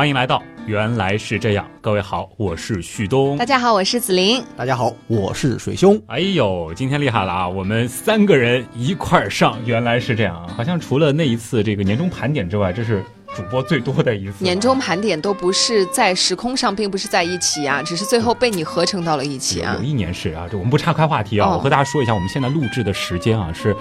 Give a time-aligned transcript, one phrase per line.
[0.00, 3.36] 欢迎来到原来是这样，各位好，我是旭东。
[3.36, 4.42] 大家好，我是子琳。
[4.56, 6.00] 大家好，我是水兄。
[6.06, 7.46] 哎呦，今天厉害了啊！
[7.46, 10.48] 我们三个人一块儿上，原来是这样啊！
[10.56, 13.04] 好像除了那一次这个年终盘点之外，这是
[13.36, 14.42] 主播最多的一次。
[14.42, 19.76] 年终盘点都不是在时空上，并不是在一起啊，只是最后被你合成到了一起啊。
[19.76, 23.76] 有一年是啊，这我们不岔开话题啊，哦我和大家说一下，我们现在录制的时间啊是。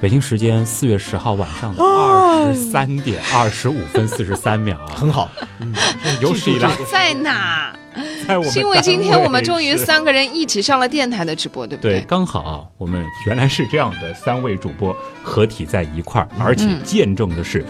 [0.00, 4.78] 北京时间四月十号晚上的二十三点二十五分四十三秒。
[4.78, 5.28] 啊， 很好，
[6.20, 7.74] 有史以来在哪？
[8.28, 12.04] 在我们是因为今天我们终于三个人一起上了电台的直播，对不对，对？
[12.04, 17.64] 刚好啊，我们原来是这样的，三位主播合体在一块儿，而且嗯见证的是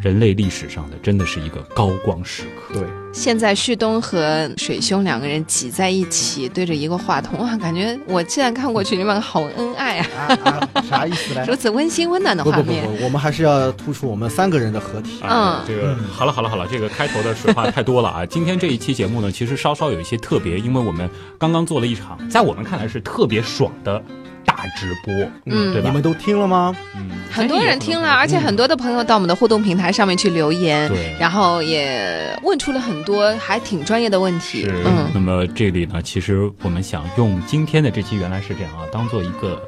[0.00, 2.74] 人类历史上的真的是一个高光时刻。
[2.74, 2.82] 对，
[3.12, 10.08] 现在旭东和水兄两个人挤在一起，对着一个话筒，哇，感觉我现在看过去，你们好恩爱啊，
[10.44, 11.44] 啊啊，啥意思呢？
[11.46, 12.72] 如此温馨温暖的不不不。
[12.72, 15.20] 不，我们还是要突出我们三个人的合体。
[15.22, 18.24] 啊，嗯这个好了好了好了，这个开头的水话太多了啊！
[18.26, 24.02] 今天这一期节目呢，其实稍稍有一些特别，因为我们刚刚做了一场，在我们看来是特别爽的
[24.50, 25.14] 大直播，
[25.46, 25.94] 嗯对吧你？
[25.94, 26.76] 们都听了吗？
[26.96, 34.62] 嗯，很多人听了，而且很多的朋友到我们的互动平台上面去留言，对然后也问出了很多还挺专业的问题。
[34.62, 39.62] 是，嗯，那么这里呢，其实我们想用今天的这期原来是这样啊，当做一个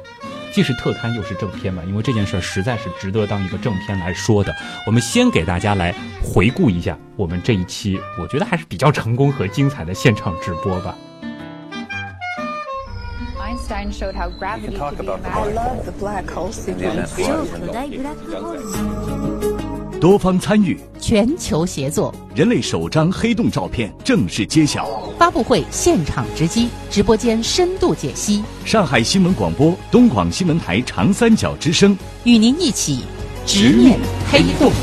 [0.51, 4.53] 既是特刊又是正片吧，因为这件事儿实在是值得当一个正片来说的。
[4.85, 10.93] 我们先给大家来回顾一下我们这一期，我觉得还是比较成功和精彩的现场直播吧。
[13.63, 15.53] Einstein showed how gravity talk could be about the imagined.
[15.53, 17.09] black love the black hole sequence.
[19.99, 24.85] 多方参与，全球协作，人类首张黑洞照片正式揭晓。
[25.17, 33.05] 发布会现场直击，直播间深度解析，上海新闻广播、东广新闻台长三角之声，与您一起
[33.45, 33.97] 直面
[34.29, 34.73] 黑洞。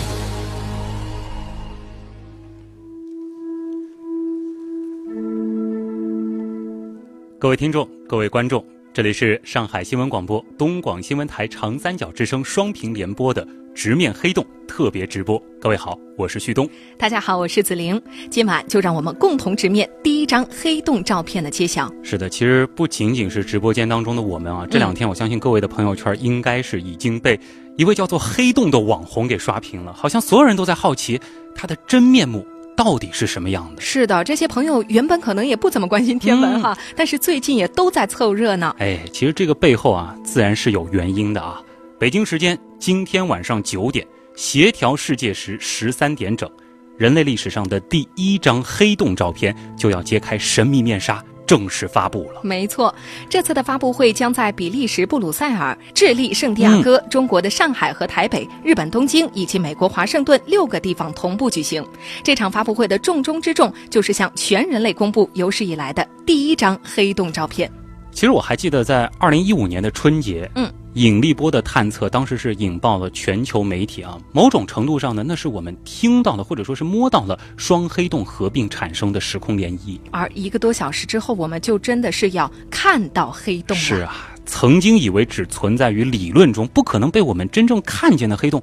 [7.41, 15.42] 各位听众，各位观众，这里是上海新闻广播、东广新闻台长三角之声双屏联播的直面黑洞特别直播。
[15.58, 16.68] 各位好，我是旭东。
[16.98, 17.98] 大家好，我是子玲。
[18.29, 21.90] 今晚就让我们共同直面第一张黑洞照片的揭晓。
[22.02, 27.40] 是的，其实不仅仅是直播间当中的我们啊，这两天我相信各位的朋友圈应该是已经被
[27.79, 31.18] 一位叫做黑洞的网红给刷屏了，好像所有人都在好奇
[31.55, 32.46] 他的真面目
[32.83, 33.83] 到底是什么样的。
[33.83, 38.74] 是的，这些朋友原本可能也不怎么关心天文哈，但是最近也都在凑热闹。
[38.79, 41.61] 哎，其实这个背后啊，自然是有原因的啊。
[41.98, 46.51] 北京时间今天晚上九点，协调世界时十三点整，
[46.96, 52.42] 人类历史上的第一张黑洞照片就要揭开神秘面纱，正式发布了。
[52.44, 52.94] 没错，
[53.28, 61.84] 这次的发布会将在比利时布鲁塞尔、智利圣地亚哥、中国的上海和台北、日本东京以及美国华盛顿六个地方同步举行。
[62.22, 67.68] 这场发布会的重中之重就是向全人类公布有史以来的第一张黑洞照片。
[68.12, 74.18] 其实我还记得在二零一五年的春节，嗯，引力波的探测当时是引爆了全球媒体啊。
[74.33, 79.98] 某种程度上呢，那是我们听到了或者说是摸到了双黑洞合并产生的时空涟漪。
[80.11, 83.83] 而一个多小时之后，我们就真的是要看到黑洞了。
[83.83, 88.62] 是啊，曾经以为只存在于理论中，不可能被我们真正看见的黑洞，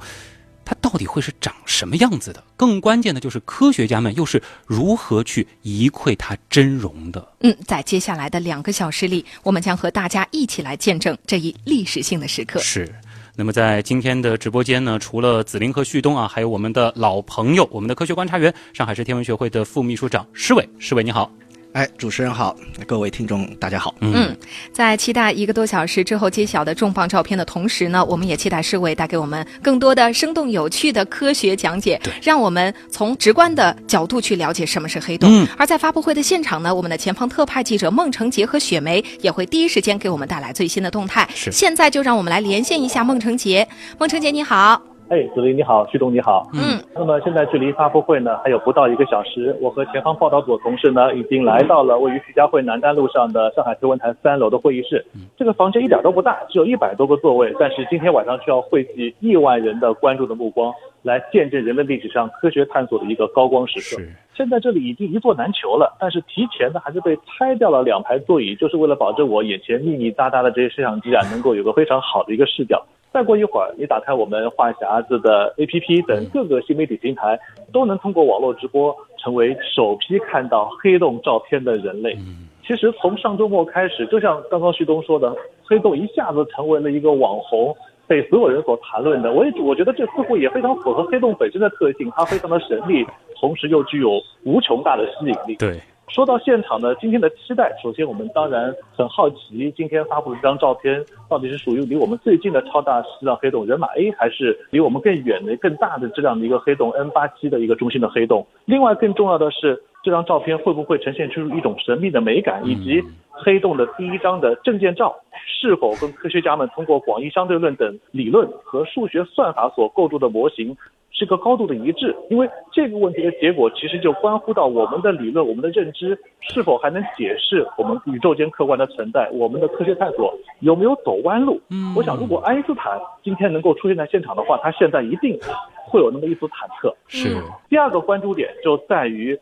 [0.69, 2.44] 它到底会是长什么样子的？
[2.57, 7.25] 更关键的就是科学家们又是如何去一窥它真容的。
[7.39, 12.59] 嗯，在接下来的两个小时里，我们将和大家一起来见证这一历史性的时刻。
[12.59, 12.94] 是。
[13.38, 20.67] 那么在今天的直播间呢，除了紫菱和旭东啊，还有我们的老朋友，我们的科学观察员，上海市天文学会的副秘书长施伟。
[20.79, 21.31] 施伟你好。
[21.73, 22.55] 哎，主持人好，
[22.88, 23.94] 各位听众大家好。
[24.00, 24.35] 嗯，
[24.72, 35.29] 在期待一个多小时之后揭晓的重磅照片的同时呢，我们也期待世卫带给我们更多的生动有趣的科学讲解，让我们从直观的角度去了解什么是黑洞。
[35.31, 41.28] 嗯而在发布会的现场呢，我们的前方特派记者孟成杰和雪梅也会第一时间给我们带来最新的动态。
[41.35, 43.67] 是现在就让我们来连线一下孟成杰。
[43.99, 46.45] 孟成杰你好，哎，子林你好，旭东你好。
[46.53, 55.05] 嗯，那么现在距离发布会呢还有不到一个小时，我和前方报道组的同事呢已经来到了位于徐家汇南丹路上的上海天文台三楼的会议室。
[55.37, 60.73] 这个房间一点都不大，只有一百多个座位，但是今天晚上却要汇集亿万人的关注的目光，
[61.03, 64.02] 来见证人类历史上科学探索的一个高光时刻。
[64.02, 72.85] 是现在这里已经一座难求了，但是提前呢还是被拆掉了两排座椅，就是为了保证我眼前密密匝匝的这些摄像机啊能够有个非常好的一个视角。
[73.17, 77.40] 再过一会儿，你打开我们话匣子的 APP 等各个新媒体平台，
[77.73, 82.16] 都能通过网络直播成为首批看到黑洞照片的人类。
[82.64, 85.35] 其实从上周末开始，就像刚刚旭东说的，
[85.66, 87.75] 黑洞一下子成为了一个网红，
[88.05, 89.34] 被所有人所谈论的。
[89.34, 93.03] 我也我觉得这似乎也非常符合黑洞本身的特性，它非常的神秘，
[93.41, 95.55] 同时又具有无穷大的吸引力。
[95.55, 108.47] 对，说到现场呢，今天的期待，首先我们当然很好奇，今天发布的这张照片到底是属于离我们最近的超大西藏黑洞人马 A，还是离我们更远的、更大的质量的一个黑洞 N 八七的一个中心的黑洞？
[108.65, 115.13] 另外，更重要的是，这张照片会不会呈现出一种神秘的美感，以及黑洞的第一张的证件照
[115.45, 120.73] 是否跟科学家们通过广义相对论等理论和数学算法所构筑的模型
[121.11, 122.15] 是个高度的一致？
[122.29, 131.59] 因为这个问题的结果其实就关乎到我们的理论、我们的认知是否还能解释我们宇宙间客观的存在，我们的科学探索有没有走弯路？
[131.69, 135.37] 嗯，我想如果爱因斯坦今天能够出现在现场的话，他现在一定
[135.85, 136.95] 会有那么一丝忐忑。
[137.09, 137.35] 是。
[137.67, 139.37] 第二个关注点就在于。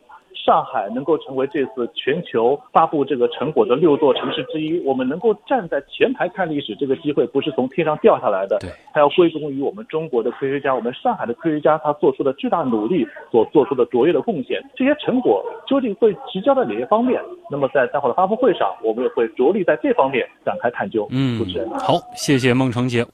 [0.46, 14.62] 上海能够成为这次全球发布这个成果的六座城市之一，我们能够站在前排看历史，这个机会不是从天上掉下来的，对，它要归功于我们中国的科学家，我们上海的科学家他做出的巨大努力所做出的卓越的贡献。
[14.76, 17.20] 这些成果究竟会聚焦在哪些方面？
[17.50, 21.08] 那么在待会的发布会上，我们也会着力在这方面展开探究。
[21.10, 23.04] 嗯，主持人好，谢谢孟成杰。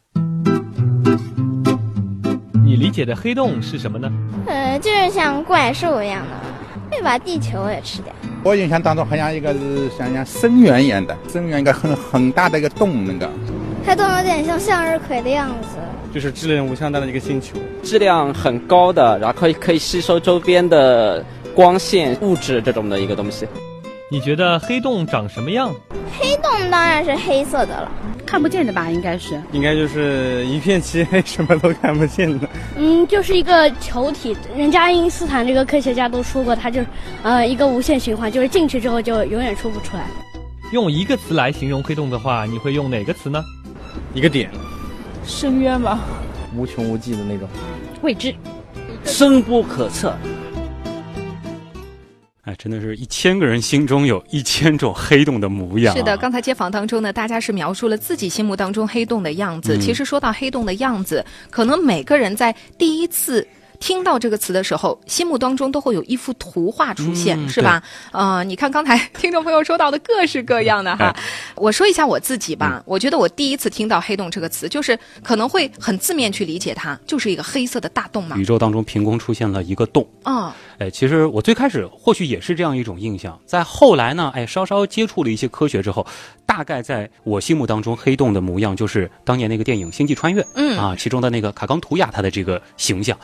[2.62, 4.10] 你理解的黑洞是什么呢？
[4.46, 6.51] 呃，就是像怪兽一样的。
[6.92, 8.12] 会把地球也吃掉。
[8.44, 13.28] 我印象当中好像一个是像像深渊一样的，深渊一个很很大的一个洞，那个
[13.84, 15.78] 黑洞有点像向日葵的样子，
[16.12, 21.24] 就是质量无限大的一个星球，质量很高的，然后可以可以吸收周边的
[21.54, 23.46] 光线物质这种的一个东西。
[24.10, 25.72] 你觉得黑洞长什么样？
[26.18, 27.90] 黑洞当然是黑色的了，
[28.32, 28.90] 看不见的吧？
[28.90, 32.48] 应该是，应该就是一片漆黑，什么都看不见的。
[32.78, 34.34] 嗯，就是一个球体。
[34.56, 36.86] 人家爱因斯坦这个科学家都说过，他就是
[37.22, 40.06] 呃一个无限循环，就是进去之后就永远出不出来。
[40.72, 43.44] 用一个词来形容黑洞的话，你会用哪个词呢？
[44.14, 44.50] 一个点，
[45.26, 46.00] 深渊吧，
[46.56, 47.46] 无穷无尽的那种，
[48.00, 48.34] 未知，
[49.04, 50.16] 深不可测。
[52.42, 55.96] 哎，真的是一千个人心中有一千种黑洞的模样。
[55.96, 59.78] 是的，刚才街访当中呢，大家是描述了自己心目当中黑洞的样子。
[59.78, 63.46] 其实说到黑洞的样子，可能每个人在第一次。
[63.82, 67.82] 听到这个词的时候，心目当中都会有一幅图画出现，嗯是吧？
[68.12, 71.12] 呃，你看刚才听众朋友说到的各式各样的哈，
[71.56, 72.80] 我说一下我自己吧。
[72.86, 78.36] 我觉得我第一次听到“黑洞”这个词，就是可能会很字面去理解它，就是一个黑色的大洞嘛。
[78.36, 80.06] 宇宙当中凭空出现了一个洞。
[80.22, 86.06] 啊、哎，其实我最开始或许也是这样一种印象，在后来呢，哎，稍稍接触了一些科学之后，
[86.46, 93.18] 大概在我心目当中，黑洞的模样就是当年那个电影《星际穿越》嗯啊，其中的那个卡冈图雅他的这个形象。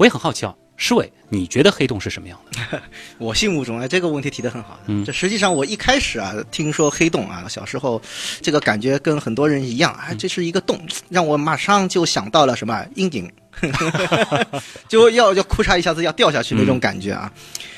[0.00, 2.82] 我也很好奇啊，施伟，你觉得黑洞是什么样的？
[3.18, 4.80] 我心目中哎，这个问题提得很好。
[4.86, 8.00] 嗯这实际上我一开始啊，听说黑洞啊，小时候
[8.40, 10.80] 这个感觉跟很多人一样啊，这是一个洞，
[11.10, 13.30] 让我马上就想到了什么阴茎，
[14.88, 17.30] 就要要哭嚓一下子要掉下去那种感觉啊。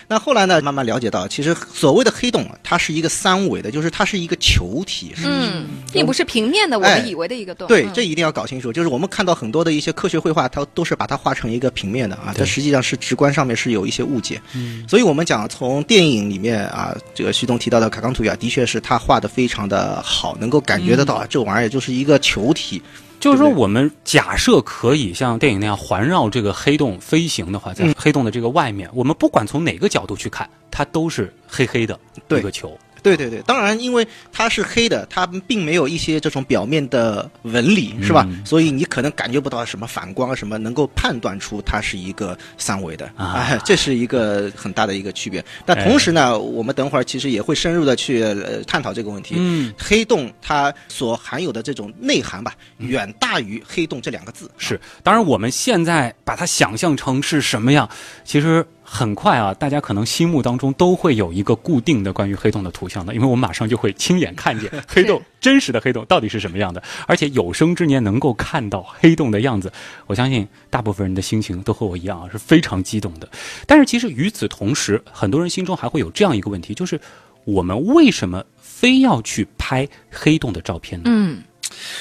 [0.08, 7.66] 那后来呢，慢慢了解到，其实所谓的黑洞啊，它是一个三维的，就是它是一个球体，是嗯，并不是平面的，我哎们以为的一个洞。
[7.66, 8.70] 对，嗯这一定要搞清楚。
[8.70, 14.38] 就是我们看到很多的一些科学绘画，它都是把它画成一个平面的啊，它实际上是直观上面是有一些误解。
[14.54, 22.82] 嗯，所以我们讲从电影里面啊，这个徐东提到的卡冈图雅，的确是他画的非常的好，能够感觉得到啊，这玩意儿就是一个球体。
[23.22, 27.94] 就是说，我们假设可以像电影那样环绕这个黑洞飞行的话，在嗯。
[27.96, 31.96] 黑洞的这个外面，我们不管从哪个角度去看，它都是黑黑的
[32.30, 32.76] 一个球。
[33.02, 38.24] 对对对，当然，因为它是黑的，它并没有一些这种表面的纹理，是吧？
[38.28, 45.44] 嗯所以你可能感觉不到什么反光啊什么，能够判断出它是一个三维的啊哎，这是一个很大的一个区别。
[45.64, 49.34] 但同时呢，我们等会儿其实也会深入的去呃探讨这个问题。
[49.38, 54.50] 嗯，黑洞它所含有的这种内涵吧，远大于黑洞这两个字。
[54.58, 57.88] 是，当然我们现在把它想象成是什么样，
[58.24, 69.72] 其实很快啊，大家可能心目当中都会有一个固定的关于黑洞的图像的，因为我们马上就会亲眼看见 黑洞真实的黑洞到底是什么样的，而且有生之年能够看到黑洞的样子，
[70.06, 73.26] 我相信大部分人的心情都和我一样啊，是非常激动的。
[73.66, 77.00] 但是其实与此同时，很多人心中还会有这样一个问题，就是
[77.44, 81.04] 我们为什么非要去拍黑洞的照片呢？
[81.06, 81.42] 嗯。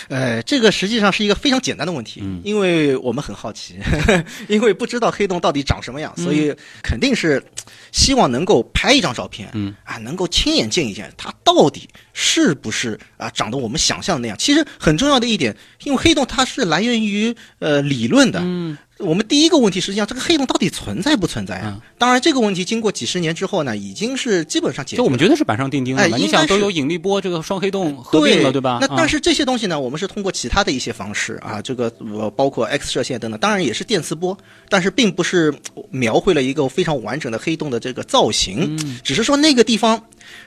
[0.07, 3.75] 呃，这个实际上是一个非常简单的问题，嗯因为我们很好奇，
[4.47, 7.43] 因为不知道黑洞到底长什么样，所以肯定是
[7.91, 14.37] 希望能够拍一张照片，嗯啊，能够亲眼见一见它到底是不是啊长得我们想象的那样。
[14.37, 21.79] 其实很重要的一点，因为黑洞它是来源于呃理论的，嗯我们第一个问题实际上这个黑洞到底存在不存在啊？
[21.97, 24.97] 当然这个问题经过几十年之后呢，已经是基本上解决。
[24.97, 26.15] 就我们觉得是板上钉钉了嘛。
[26.15, 28.71] 哎你想都有引力波这个双黑洞合并了，对吧？
[28.73, 34.37] 啊那但是这些东西呢，我们是通过其他的一些方式啊，这个呃包括 X 射线等等，当然也是电磁波，
[34.69, 35.53] 但是并不是
[35.89, 40.01] 描绘了一个非常完整的黑洞的这个造型，嗯只是说那个地方。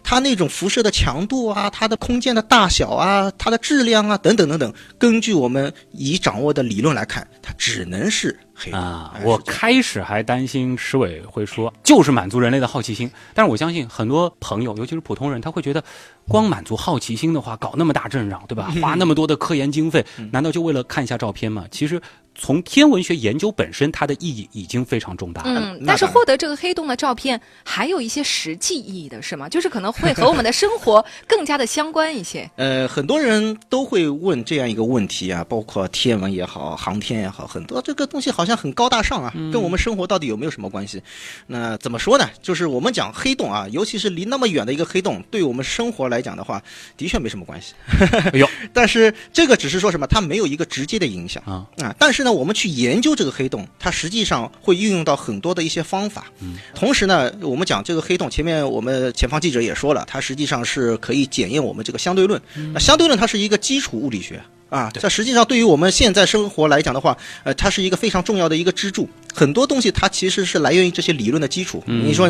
[0.04, 9.14] 它那种辐射的强度啊，它的空间的大小啊，它的质量啊，等等等等，根据我们已掌握的理论来看，它只能是黑洞啊。
[9.24, 15.82] 我开始还担心石伟会说，就是满足人类的好奇心，但是我相信很多朋友，尤其是普通人，他会觉得，
[16.28, 18.70] 光满足好奇心的话，搞那么大阵仗，对吧？
[18.82, 21.64] 花那么多的科研经费，难道就为了看一下照片吗？
[21.70, 22.00] 其实。
[22.34, 25.60] 从天文学研究本身，它的意义已经非常重大了。
[25.60, 29.48] 嗯，但是获得这个黑洞的照片，还有一些实际意义的是吗？
[29.48, 32.50] 就是可能会和我们的生活更加的相关一些。
[32.56, 41.00] 呃，很多人都会问这样一个问题啊，包括天文也好，航天也好，很多这个东西好像很高大上啊，嗯跟我们生活到底有没有什么关系？
[41.46, 42.28] 那怎么说呢？
[42.42, 46.60] 就是我们讲黑洞啊，尤其是离那么远的一个黑洞，对我们生活来讲的话，
[46.96, 47.74] 的确没什么关系。
[48.32, 50.06] 哎呦， 但是这个只是说什么？
[50.08, 51.94] 它没有一个直接的影响啊啊。
[51.98, 56.24] 但是呢，我们去研究这个黑洞，它实际上会运用到很多的一些方法。
[56.40, 62.40] 嗯，同时呢，我们讲这个黑洞，前面我们前方记者也说了，它实际上是可以检验我们这个相对论。
[62.72, 64.42] 那相对论它是一个基础物理学。
[64.70, 69.08] 啊，这实际上对于我们现在生活来讲的话，呃，它是一个非常重要的一个支柱。
[69.32, 71.80] 很多东西它其实是来源于这些理论的基础。
[71.86, 72.28] 嗯、你说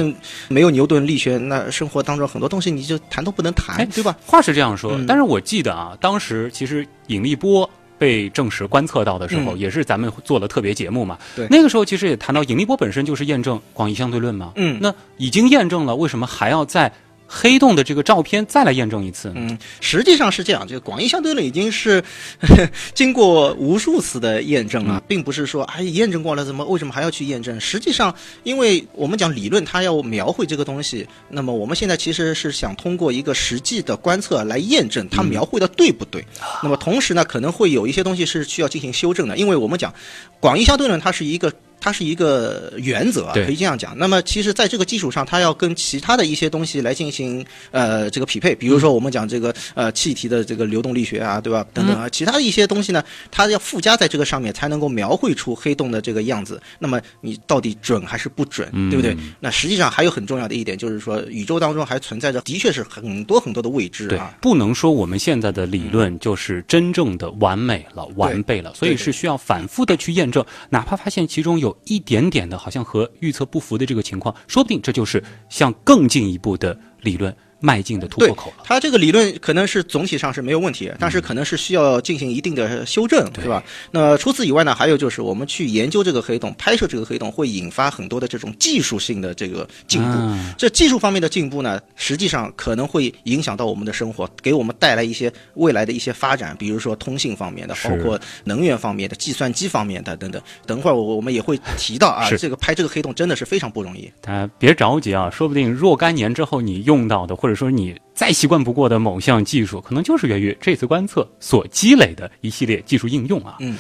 [0.49, 4.15] 没有牛顿力学，那生活当中很多东西你就谈都不能谈，对吧？
[4.27, 7.71] 话是这样说，嗯、但是我记得啊，当时其实引力波。
[7.99, 11.19] 被证实观测到的时候，嗯、也是咱们做了特别节目嘛。
[11.37, 14.53] 对，那个时候其实也谈到引力波本身就是验证广义相对论嘛。
[14.57, 16.93] 嗯，那已经验证了，为什么还要在
[17.37, 19.33] 黑洞的这个照片再来验证一次？
[19.35, 22.03] 嗯，实际上是这样，这个广义相对论已经是
[22.95, 27.61] 经过无数次的验证了，嗯、并不是说哎验证过了，怎么为什么还要去验证？
[27.61, 28.15] 实际上，
[28.45, 36.23] 因为我们讲理论，它要描绘这个东西，那么我们现在其实是想通过一个实际的观测来验证它描绘的对不对。
[36.23, 39.93] 嗯、那么同时呢，可能会有一些东西是需要进行修正的，因为我们讲
[40.39, 41.53] 广义相对论，它是一个。
[41.85, 43.95] 它是一个原则，可以这样讲。
[43.99, 48.55] 那么，其实在这个基础上，它要跟其他的一些东西来进行呃这个匹配。
[48.55, 51.63] 比如说，我们讲这个呃气体的这个流动力学啊，对吧？
[51.75, 56.59] 等等啊，其他的一些东西呢，它要附加在这个上面，才能够描绘出黑洞的这个样子。
[56.79, 59.15] 那么，你到底准还是不准，对不对？
[59.39, 64.35] 那实际上还有很重要的一点，就是说宇宙当中还存在着的确是很多很多的未知啊。
[64.41, 72.55] 不能说我们现在的理论就是真正的完美了、完备了，所以是需要反复的去验证，哪怕发现其中有一点点的。
[72.59, 78.63] 好像和预测不符的这个情况，说不定这就是向更进一步的理论迈进的突破口了。
[78.63, 83.63] 它这个理论可能是总体上是没有问题，但是可能是需要进行一定的修正，对吧？
[83.91, 90.09] 那除此以外呢，还有就是我们去研究这个黑洞、拍摄这个黑洞，会引发很多的这种技术性的这个进步。
[90.09, 100.43] 啊、这技术方面的进步呢，实际上可能会影响到我们的生活，给我们带来一些未来的一些发展，比如说通信方面的，包括能源方面的、计算机方面的等等。
[100.67, 104.13] 等会儿我我们也会提到啊，这个拍这个黑洞真的是非常不容易。
[104.21, 113.57] 大家别着急啊，说不定若干年之后你用到的，或者说你再习惯不过的某项技术，可能就是源于这次观测所积累的一系列技术应用啊。
[113.61, 113.77] 嗯，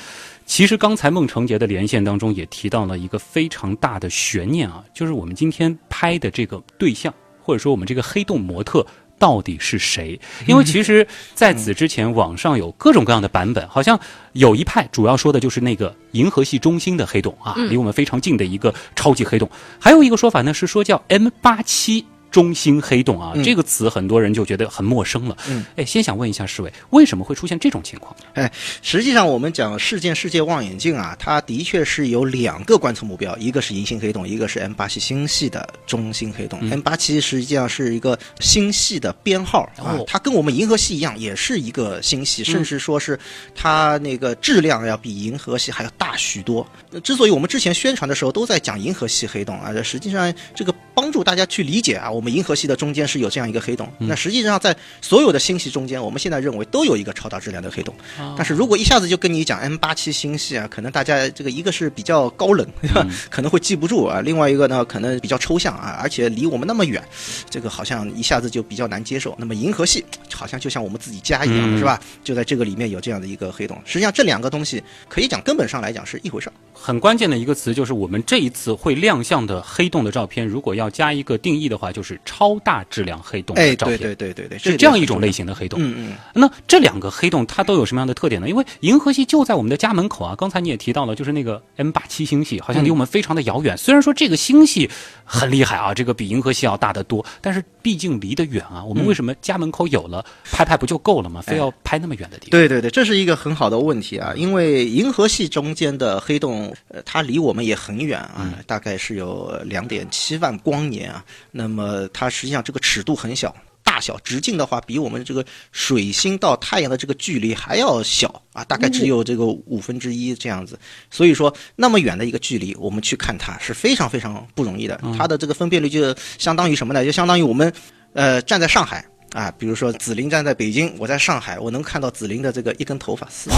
[0.46, 7.12] 其实刚才孟成杰的连线当中也提到了一个非常大的悬念啊，就是我们今天拍的这个对象，
[7.42, 8.86] 或者说我们这个黑洞模特。
[9.16, 10.20] 到底是谁？
[10.44, 13.98] 因为其实在此之前，网上有各种各样的版本，好像
[14.32, 19.48] 有一派主要说的就是那个银河系中心的黑洞啊，离我们非常近的一个超级黑洞。
[19.78, 22.04] 还有一个说法呢，是说叫 M 八七。
[22.34, 25.36] 中心黑洞啊，嗯这个词很多人就觉得很陌生了。
[25.48, 28.12] 嗯，哎，先想问一下世伟，为什么会出现这种情况？
[28.32, 28.50] 哎，
[28.82, 36.58] 实际上我们讲事件世界望远镜啊，它的确是有两个观测目标，一个是银星黑洞，一个是 M 八七星系的中心黑洞。
[36.62, 43.16] 嗯 M 八七实际上是一个星系的编号啊，哦它跟我们银河系一样，也是一个星系，甚至说是
[43.54, 46.66] 它那个质量要比银河系还要大许多。
[46.90, 53.86] 呃之所以我们之前宣传的时候都在讲银河系黑洞啊，实际上这个帮助大家去理解啊，我们银河系的中间是有这样一个黑洞。
[53.98, 57.94] 嗯那实际上在所有的星系中间，我们现在认为都有一个超大质量的黑洞。
[58.18, 62.66] 哦但是如果一下子就跟你讲 M 八七星系啊，可能大家这个一个是比较高冷？
[63.30, 67.02] 可能会记不住啊；另外一个呢，可能比较抽象啊，而且离我们那么远，
[67.50, 69.34] 这个好像一下子就比较难接受。
[69.38, 72.00] 那么银河系好像就像我们自己家一样，嗯是吧？
[72.22, 73.80] 就在这个里面有这样的一个黑洞。
[73.84, 76.52] 实际上这两个东西可以讲根本上来讲是一回事儿。
[76.72, 83.98] 很关键的一个词就是我们这一次会亮相的黑洞的照片，如果要加一个定义的话，就是就是超大质量黑洞哎，的照片。
[83.98, 85.78] 对对对对对，是这样一种类型的黑洞。
[85.82, 86.12] 嗯嗯。
[86.32, 88.48] 那这两个黑洞它都有什么样的特点呢？
[88.48, 90.34] 因为银河系就在我们的家门口啊。
[90.36, 93.76] 刚才你也提到了，就是那个 M 八七星系，好像离我们非常的遥远。
[93.76, 94.88] 虽然说这个星系
[95.24, 98.84] 很厉害啊，这个比银河系要大得多，但是毕竟离得远啊。
[98.84, 101.42] 我们为什么家门口有了拍拍不就够了吗？
[101.42, 102.50] 非要拍那么远的地方？
[102.50, 104.32] 对对对，这是一个很好的问题啊。
[104.36, 111.24] 因为银河系中间的黑洞，呃，它离我们也很远啊，大概是有两点七万光年啊。
[111.50, 113.54] 那么呃它实际上这个尺度很小。
[113.86, 120.76] 大小直径的话，比我们这个水星到太阳的这个距离还要小啊，大概只有这个五分之一这样子。
[121.10, 124.98] 所以说，那么远的一个距离，我们去看它是非常非常不容易的。
[125.18, 127.04] 它的这个分辨率就相当于什么呢？
[127.04, 127.70] 就相当于我们，
[128.14, 133.50] 呃，站在上海啊，比如说紫菱站在北京，我在上海，我能看到紫菱的这个一根头发丝。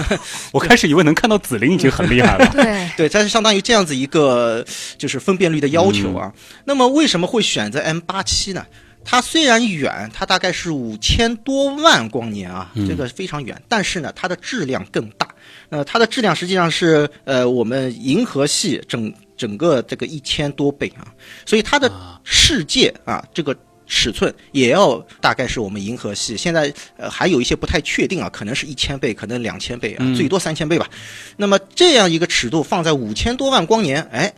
[0.52, 2.46] 我开始以为能看到紫菱已经很厉害了。
[2.52, 4.62] 对 对， 它是相当于这样子一个
[4.98, 6.30] 就是分辨率的要求啊。
[6.66, 8.66] 那么为什么会选择 M 八七呢？
[9.04, 15.26] 它虽然远，它大概是五千多万光年啊，这个非常远，但是呢，它的质量更大。
[15.70, 21.08] 那它的质量实际上是呃我们银河系整整个这个一千多倍啊，
[21.46, 21.90] 所以它的
[22.22, 23.56] 世界啊这个
[23.94, 26.34] 尺寸也要大概是我们银河系。
[26.34, 30.88] 现在呃还有一些不太确定啊，可能是一千倍，可能两千倍啊，最多三千倍吧。
[31.36, 34.32] 那么这样一个尺度放在五千多万光年，哎。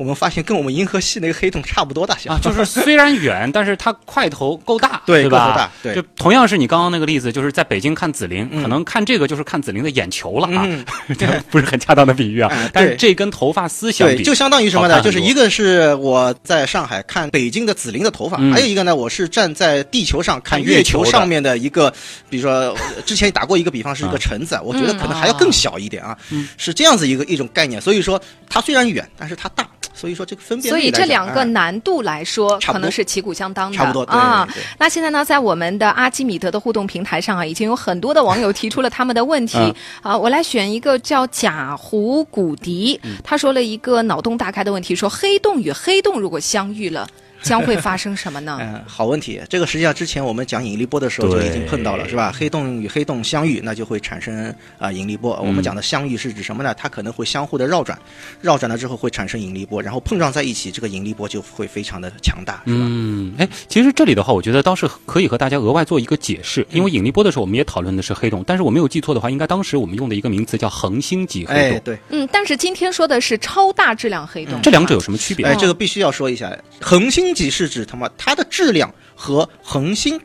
[0.00, 5.50] 我们发现跟我们银河系那个黑洞差不多大小啊，就是虽然远， 但是它块头够大，对吧？
[5.50, 5.94] 够大，对。
[5.94, 10.66] 就同样是你刚刚那个例子，就是在北京看紫菱，可能看这个就是看紫菱的眼球了啊，
[11.18, 12.50] 这不是很恰当的比喻啊。
[12.72, 15.02] 但是这跟头发丝相比，就相当于什么呢？
[15.02, 21.92] 就是一个是我在上海看北京的紫菱的头发，还有一个呢，我是站在地球上看月球上面的一个，
[22.30, 26.16] 比如说之前打过一个比方是一个橙子，我觉得可能还要更小一点啊，
[26.56, 27.78] 是这样子一个一种概念。
[27.78, 29.68] 所以说它虽然远，但是它大。
[29.92, 34.48] 所以说这个分辨，所以这两个难度来说，可能是旗鼓相当的，差不多啊。
[34.78, 39.58] 那现在呢，在我们的阿基米德的互动平台上啊，已经有很多的网友提出了他们的问题
[40.00, 40.16] 啊。
[40.16, 47.06] 我来选一个叫贾胡古迪，他说了一个脑洞大开的问题，说黑洞与黑洞如果相遇了。
[47.44, 48.58] 将会发生什么呢？
[48.60, 49.40] 嗯，好问题。
[49.48, 52.32] 这个实际上之前我们讲引力波的时候就已经碰到了，是吧？
[52.36, 55.38] 黑洞与黑洞相遇，那就会产生啊引力波。
[55.40, 56.74] 我们讲的相遇是指什么呢？
[56.74, 57.98] 它可能会相互的绕转，
[58.40, 62.86] 绕转了之后会产生引力波，然后碰撞在一起，这个引力波就会非常的强大，是吧？
[62.86, 71.76] 嗯，哎，其实这里的话，我觉得倒是可以和大家额外做一个解释，因为引力波的时候我们也讨论的是黑洞，但是我没有记错的话，应该当时我们用的一个名词叫恒星级黑洞。
[71.76, 71.98] 哎，对。
[72.10, 75.46] 嗯，但是今天说的是超大质量黑洞，这两者有什么区别？
[75.46, 78.08] 哎，这个必须要说一下，恒星级是指他妈。
[78.16, 80.20] 它的质量和恒星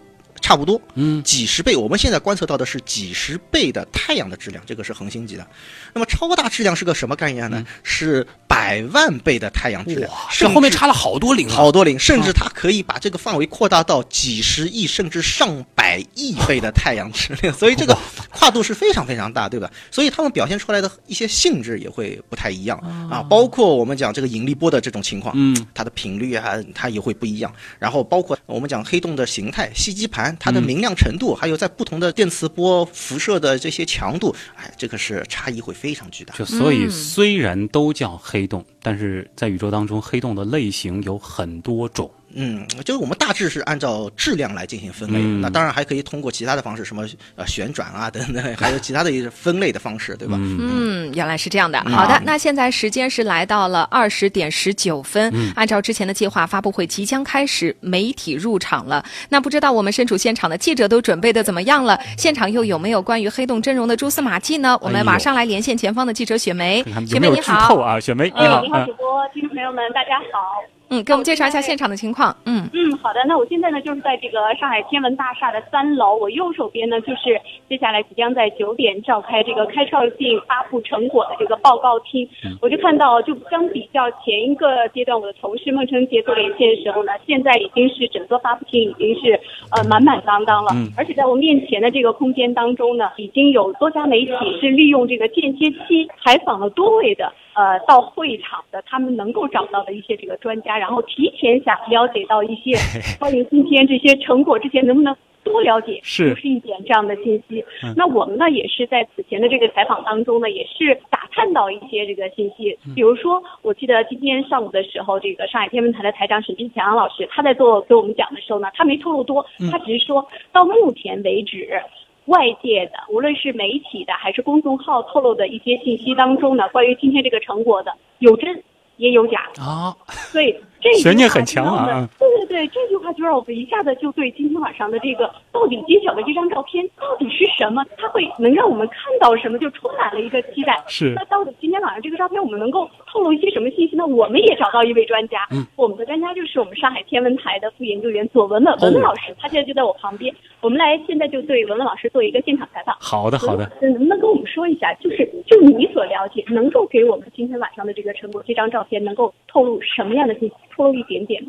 [0.46, 1.76] 差不多，嗯，几十倍。
[1.76, 5.48] 我们现在观测到的是几十倍的太阳的质量，这个是恒星级的。
[5.92, 7.66] 那么超大质量是个什么概念呢？
[7.82, 17.98] 是百万倍的太阳质量，这后面差了好多零，好多零，甚至它可以把这个范围扩大到几十亿甚至上百亿倍的太阳质量， 所以这个
[18.30, 19.72] 跨度是非常非常大，对吧？
[19.90, 22.78] 所以它们表现出来的一些性质也会不太一样
[23.10, 27.52] 啊，包括我们讲这个引力波的这种情况，嗯，它的频率啊，它也会不一样。
[27.80, 36.36] 然后包括我们讲黑洞的形态、吸积盘，它的明亮程度，还有在不同的电磁波辐射的这些强度，哎，这个是差异会非常巨大。
[36.36, 42.10] 就所以虽然都叫黑洞，但是在宇宙当中，黑洞的类型有很多种。
[42.36, 50.38] 嗯，就是我们大致是按照质量来进行分类，那当然还可以通过其他的方式，什么呃旋转啊等等，还有其他的一些分类的方式，对吧？
[50.38, 51.80] 嗯，原来是这样的。
[51.86, 59.04] 好的，那现在时间是来到了二十点十九分，按照之前的计划，发布会即将开始，媒体入场了。
[59.30, 61.98] 那不知道我们身处现场的记者都准备的怎么样了？
[62.18, 64.78] 现场又有没有关于黑洞真容的蛛丝马迹呢？
[64.82, 66.84] 我们马上来连线前方的记者雪梅。
[67.08, 70.75] 雪梅你好啊，雪梅你好，你好主播，听众朋友们大家好。
[70.90, 72.36] 嗯，给我们介绍一下现场的情况。
[72.46, 73.20] 嗯嗯，好的。
[73.28, 82.28] 那我现在呢，就是在这个上海天文大厦的三楼，我右手边呢，就是接下来即将在九点召开这个开创性发布成果的这个报告厅。
[82.62, 89.40] 我就看到，就相比较前一个阶段，我的同事孟成杰做连线的时候呢，现在已经是整个发布厅已经是
[89.72, 90.72] 呃满满当当了。
[90.76, 90.88] 嗯。
[90.96, 97.34] 而且在我面前的这个空间当中呢，已经有多家媒体是利用这个间歇期采访了多位的。
[97.56, 102.74] 呃，到会场的他们能够找到的一些这个专家，然后提前想了解到一些
[103.18, 107.64] 关于今天这些成果之前能不能多了解，是是一点这样的信息。
[107.96, 112.78] 那我们呢，也是在此前的这个采访当中呢，也是打探到一些这个信息。
[112.94, 121.82] 比如说，我记得今天上午的时候，这个上海天文台的台长沈志强老师他在做给我们讲的时候呢，他没透露多，他只是说到目前为止。
[122.26, 128.64] 外界的，无论是媒体的还是公众号透露的一些信息当中呢，关于今天这个成果的有真
[128.98, 129.42] 也有假。
[129.60, 140.82] 啊，所以这悬念很强啊对对对，这句话就让我们一下子就对今天晚上的这个到底揭晓的这张照片到底是什么，它会能让我们看到什么，就充满了一个期待。
[140.88, 141.14] 是。
[141.16, 144.06] 那到底今天晚上这个照片我们能够透露一些什么信息呢？
[144.06, 150.36] 我们也找到一位专家，嗯我们的专家就是我们上海天文台的副研究员左文文文文老师，他现在就在我旁边。
[150.60, 152.94] 我们来现在就对文文老师做一个现场采访。
[153.00, 153.72] 好的，好的。
[153.82, 160.56] 嗯，能不能跟我们说一下，就是就你所了解，能够给我们今天晚上的这个成果，这张照片能够透露什么样的信息？
[160.76, 161.42] 透露一点点。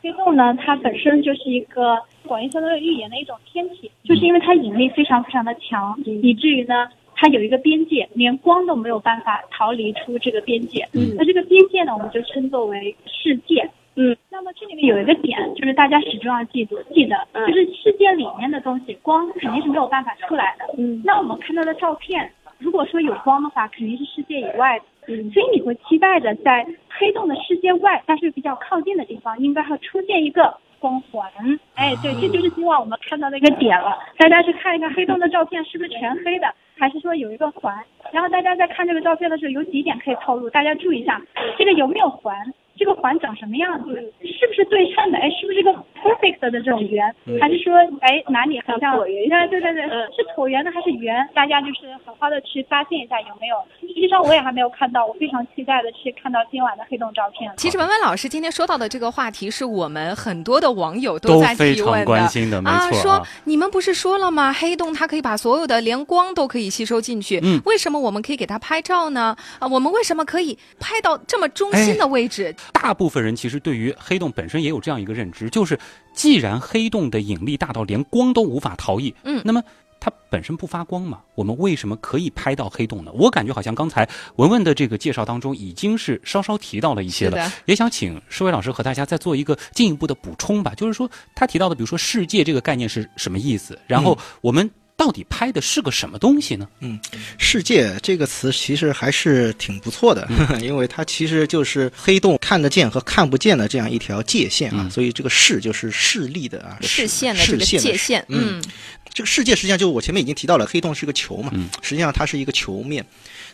[0.00, 6.88] 黑洞呢，它本身就是一个广义相对论预言的一种天体，就是因为它引力非常非常的强，以至于呢，
[7.22, 10.88] 它有一个边界，连光都没有办法逃离出这个边界。
[10.92, 13.70] 嗯那这个边界呢，我们就称作为世界。
[13.94, 20.64] 嗯，那么这里面有一个点，就是大家始终要记住，记得，嗯就是世界里面的东西，光肯定是没有办法出来的。
[20.76, 24.84] 嗯那我们看到的照片，如果说有光的话，肯定是世界以外的。
[25.06, 31.30] 嗯所以你会期待着在黑洞的世界外，但是比较靠近的地方，应该会出现一个光环。
[31.76, 33.96] 哎，对，这就是今晚我们看到的一个点了。
[34.18, 37.72] 大家去看一看黑洞的照片，是不是全黑的，还是说有一个环？
[38.12, 41.22] 然后大家在看这个照片的时候，有几点可以透露，大家注意一下，
[41.56, 42.36] 这个有没有环？
[42.82, 43.94] 这个环长什么样子？
[44.26, 45.18] 是不是对称的？
[45.18, 45.70] 哎，是不是一个
[46.02, 47.06] perfect 的这种圆？
[47.26, 51.14] 嗯还是说，哎，哪里很像椭圆对对对对，是椭圆的还是圆？
[51.32, 53.54] 大家就是好好的去发现一下有没有。
[53.80, 57.52] 实际上我也还没有看到，我非常期待的去看到今晚的黑洞照片。
[57.56, 64.52] 其实文文老师今天说到的这个话题，是我们很多的网友都在提问的关心的没啊，错啊说你们不是说了吗？
[64.52, 69.36] 黑洞它可以把所有的连光都可以吸收进去，嗯为什么我们可以给它拍照呢？
[69.60, 72.52] 啊，我们为什么可以拍到这么中心的位置？
[72.72, 75.78] 大部分人其实对于黑洞本身也有这样一个认知，就是
[76.12, 79.62] 既然黑洞的引力大到连光都无法逃逸，嗯那么
[80.00, 83.12] 它本身不发光嘛，我们为什么可以拍到黑洞呢？
[83.14, 90.74] 我感觉好像刚才文文的这个介绍当中已经是稍稍提到了一些了，也想请施伟老师和大家再做一个进一步的补充吧。
[90.74, 94.68] 就是说他提到的，比如说世界这个概念是什么意思，然后我们
[95.02, 96.68] 到底拍的是个什么东西呢？
[96.78, 96.96] 嗯，
[97.36, 100.28] 世界这个词其实还是挺不错的，
[100.62, 108.60] 因为它其实就是黑洞看得见和看不见的这样一条界限啊，所以这个视就是视力的啊，视线的视这个界限，嗯。
[108.60, 108.64] 嗯，
[109.12, 113.04] 这个世界实际上就是我前面已经提到了，黑洞是个球嘛，实际上它是一个球面。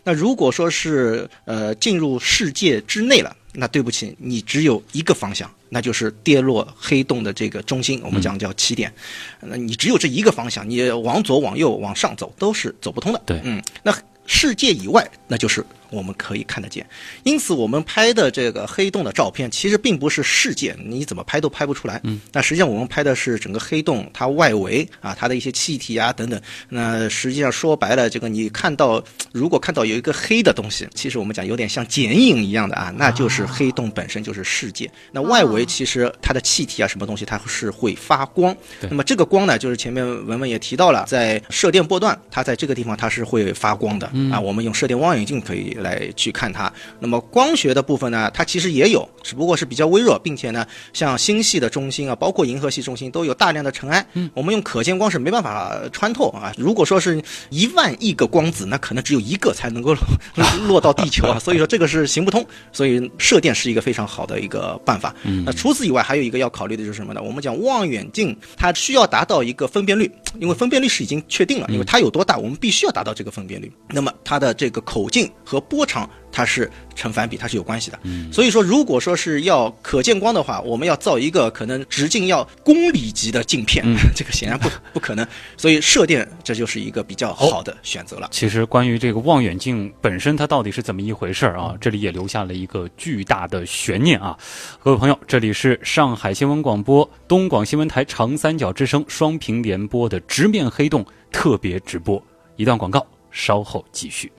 [0.05, 8.93] 那如果说是呃进入世界之内了，那对不起，你只有一个方向，那就是跌落黑洞的这个中心，我们讲叫起点。
[9.41, 13.21] 那你只有这一个方向，你往左、往右、往上走都是走不通的。
[13.27, 13.93] 对，嗯，那
[14.27, 16.87] 世界以外，那就是我们可以看得见。
[17.23, 22.01] 因此，我们拍的这个黑洞的照片，其实并不是世界，你怎么拍都拍不出来。
[22.05, 26.41] 嗯，那实际上我们拍的是整个黑洞它外围啊，它的一些气体啊等等。
[26.69, 34.91] 那实际上说白了，这个你看到，如果看到有一个黑的东西，其实我们讲有点像剪影一样的啊，那就是黑洞本身就是世界。
[35.13, 38.57] 那外围其实它的气体啊什么东西，它是会发光。
[38.83, 44.39] 那么这个光呢，就是前面文文也提到了，在射电波段，它在这个地方它是会发光的、嗯啊。
[44.39, 46.73] 我们用射电望远镜可以来去看它。
[47.01, 54.05] 那么光学的部分呢，它其实也有，只不过是比较微弱，并且呢，像星系的中心啊，包括银河系中心都有大量的尘埃。
[54.15, 56.53] 嗯，我们用可见光是没办法穿透啊。
[56.57, 59.95] 如果说是一万亿个光子，那可能只有一个才能够
[60.67, 61.39] 落到地球啊。
[61.43, 62.45] 所以说这个是行不通。
[62.73, 65.15] 所以射电是一个非常好的一个办法。
[65.25, 67.23] 嗯那除此以外，还有一个要考虑的就是什么呢？
[67.23, 73.73] 我们讲望远镜，它需要达到一个分辨率，因为分辨率是已经确定了，因为它有多大，我们必须要达到这个分辨率。
[73.91, 77.99] 那么它的这个口径和波长，它是成反比，它是有关系的。
[78.05, 85.27] 嗯所以说，如果说是要可见光的话，我们要造一个可能直径要公里级的镜片， 这个显然不不可能。
[85.57, 88.29] 所以射电这就是一个比较好的选择了。
[88.33, 94.37] 其实关于这个望远镜本身它到底是怎么一回事儿啊，这里也留下了一个巨大的悬念啊。
[94.83, 102.23] 各位朋友，这里是上海新闻广播、东广新闻台长三角之声双屏联播的直面黑洞特别直播，
[102.57, 104.31] 一段广告，稍后继续。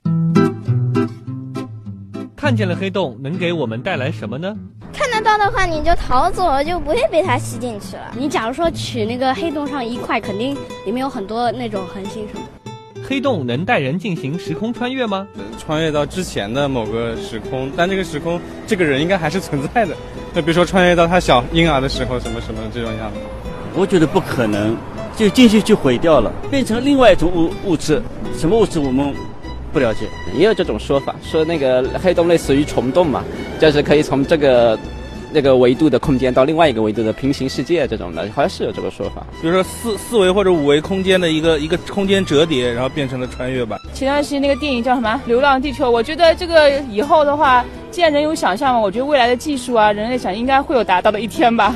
[2.40, 4.56] 看见了黑洞能给我们带来什么呢？
[4.94, 8.14] 看得到的话，你就逃走了，就不会被它吸进去了。
[8.16, 12.46] 你假如说取那个黑洞上一块，肯定里面有很多那种恒星什么。
[13.06, 15.28] 黑洞能带人进行时空穿越吗？
[15.58, 19.94] 穿越到之前的某个时空，但这个时空这个人应该还是存在的。
[20.32, 23.18] 那比如说穿越到他小婴儿的时候，什么什么这种样子。
[23.74, 24.74] 我觉得不可能，
[25.14, 28.02] 就进去就毁掉了，变成另外一种物物质。
[28.34, 29.14] 什么物质我们
[29.72, 30.06] 不了解。
[30.36, 33.24] 也有这种说法，说那个黑洞类似于虫洞嘛，
[33.58, 34.78] 就是可以从这个
[35.32, 39.24] 那个维度的空间到另外一个维度的平行世界这种的，好像是有这个说法。
[39.40, 43.78] 比如说四四维或者五维空间的一个一个空间折叠，然后变成了穿越吧。
[43.94, 51.74] 前段时间那个电影叫什么《流浪地球》，我觉得这个以后的话，既然人有想象嘛，我觉得未来的技术啊，人类想应该会有达到的一天吧。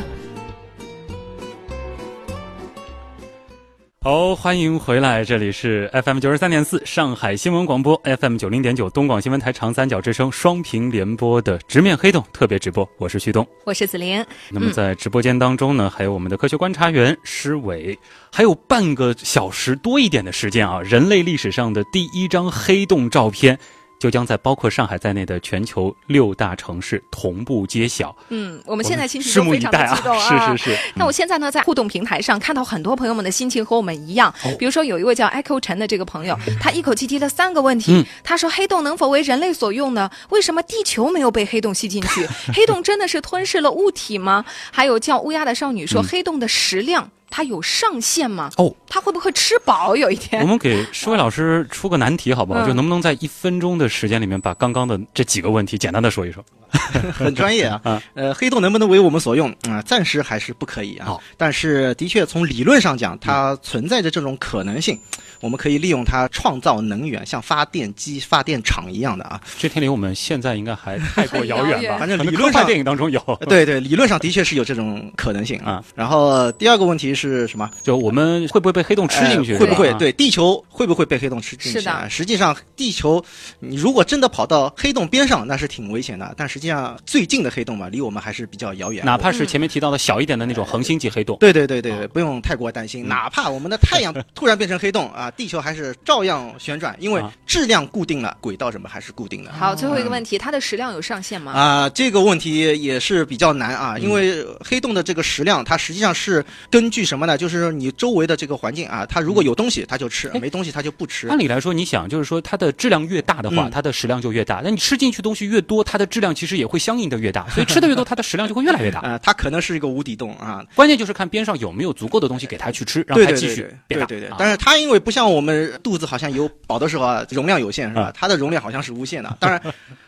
[4.05, 14.23] 好，欢迎回来，这里是 FM 九十三点四上海新闻广播，FM 九零点九东广新闻台长三角之声双屏联播的直面黑洞特别直播，我是旭东，我是子玲。
[14.51, 17.99] 那么在直播间当中呢，还有我们的科学观察员施伟，
[18.31, 23.59] 还有半个小时多一点的时间啊，人类历史上的第一张黑洞照片。
[24.05, 28.15] 就将在包括上海在内的全球六大城市同步揭晓。
[28.29, 30.55] 嗯，我们现在心情都非常的激动啊！
[30.55, 30.79] 是是是。
[30.95, 34.31] 那我现在呢，在互动平台上看到很多朋友们的心情和我们一样。
[34.59, 38.05] 比如说，有一位叫 Echo 陈的这个朋友，他一口气提了三个问题。
[38.23, 40.11] 他说：“黑洞能否为人类所用呢？
[40.29, 42.29] 为什么地球没有被黑洞吸进去？
[42.53, 48.49] 黑洞真的是吞噬了物体吗？”还有叫乌鸦的少女说：“黑洞的食量。”它有上限吗？
[48.59, 49.97] 哦，它会不会吃饱？
[49.97, 52.65] 有一天，我们给舒伟老师出个难题好不好？
[52.65, 56.45] 就能不能在一分钟的时间里面把刚刚的这几个问题简单的说一说？
[57.13, 58.03] 很专业 啊！
[58.15, 59.51] 呃，黑洞能不能为我们所用？
[59.69, 61.17] 啊，暂时还是不可以啊。
[61.37, 64.99] 但是的确从理论上讲，它存在着这种可能性。
[65.41, 69.39] 我们可以利用它创造能源，像发电机、发电厂一样的啊。
[69.59, 71.99] 这天离我们现在应该还太过遥远吧？
[72.01, 73.21] 反正理论上电影当中有。
[73.47, 75.85] 对对，理论上的确是有这种可能性啊。
[75.95, 77.69] 然后第二个问题是什么？
[77.83, 79.59] 就我们会不会被黑洞吃进去？
[79.59, 79.93] 会不会？
[79.95, 81.79] 对，地球会不会被黑洞吃进去？
[81.79, 82.09] 是的。
[82.09, 83.23] 实际上，地球
[83.59, 86.33] 你如果真的跑到黑洞边上，那是挺危险的。
[86.39, 89.05] 但实际上，最近的黑洞嘛，离我们还是比较遥远。
[89.05, 91.37] 哪怕是前面提到的小一点的那种恒星级黑洞。
[91.39, 93.07] 对对对对，不用太过担心。
[93.07, 96.15] 哪怕我们的太阳突然变成黑洞啊，地球还是照。
[96.15, 99.53] 照样旋转，因为质量固定了，轨道什么还是固定的。
[99.53, 101.51] 好，最后一个问题，它的食量有上限吗？
[101.51, 107.37] 啊，这个问题也是比较难啊，因为黑洞的这个食量，它实际上是根据什么呢？
[107.37, 111.27] 就是你周围的这个环境啊，它如果有东西，它就吃；没东西，它就不吃。
[111.27, 114.61] 按理来说，你想，就是说它的质量越大的话，它的食量就越大。
[114.63, 117.49] 那你吃进去东西越多，它的质量其实也会相应的越大。
[117.51, 119.01] 所以吃的越多，它的食量就会越来越大。
[119.01, 120.65] 啊， 它可能是一个无底洞啊。
[120.75, 124.07] 关键就是看边上有没有足够的东西给它去吃，让它继续变大。
[124.07, 124.37] 对对对。
[124.39, 126.79] 但是它因为不像我们肚子好像有饱。
[126.85, 128.13] 的时候啊，容量有限是吧？
[128.15, 129.35] 它的容量好像是无限的。
[129.41, 129.59] 当然，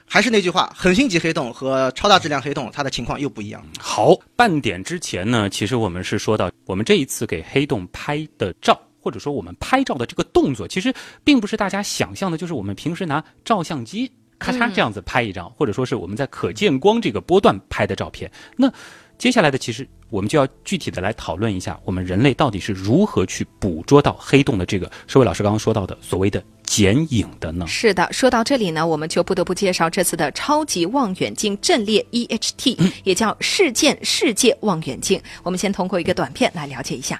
[0.04, 3.64] 还是那句话，恒星级黑洞和超大质量黑洞，它的情况又不一样。
[3.78, 10.92] 好，半点之前呢，其实我们是说到，我们这一次给黑洞拍的照，或者说我们拍照的这个动作，其实
[11.24, 18.30] 并不是大家想象的，就是我们平时拿照相机咔嚓这样子拍一张，或者说是我们在可见光这个波段拍的照片。
[18.56, 18.72] 那
[19.18, 27.66] 接下来的，其实我们就要具体的来讨论一下，我们人类到底是如何去捕捉到黑洞的这个，社会老师刚刚说到的所谓的剪影的呢？
[27.66, 35.18] 是的，说到这里呢，我们就不得不介绍这次的超级望远镜阵列 EHT，也叫事件世界望远镜。
[35.42, 37.18] 我们先通过一个短片来了解一下。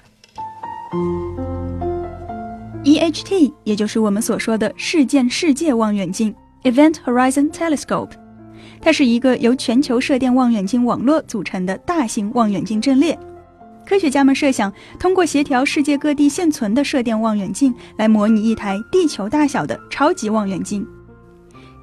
[2.83, 6.33] EHT 也就是我们所说的事件世界望远镜
[6.67, 8.11] （Event Horizon Telescope）。
[8.81, 13.17] 它是一个由全球射电望远镜网络组成的大型望远镜阵列。
[13.85, 20.85] 科学家们设想，通过协调世界各地现存的射电望远镜，来模拟一台地球大小的超级望远镜。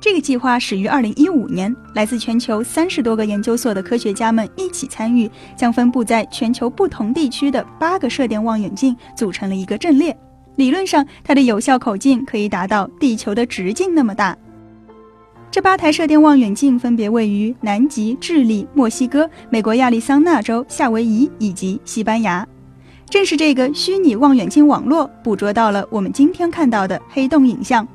[0.00, 10.14] 这个计划始于2015年，来自全球三十多个研究所的科学家们一起参与，将分布在全球不同地区的八个射电望远镜组成了一个阵列。
[10.56, 14.36] 理论上，它的有效口径可以达到地球的直径那么大。
[15.54, 22.44] 这八台射电望远镜分别位于南极、智利、墨西哥、美国亚利桑那州、夏威夷以及西班牙。
[23.08, 27.86] 正是这个虚拟望远镜网络捕捉到了我们今天看到的黑洞影像，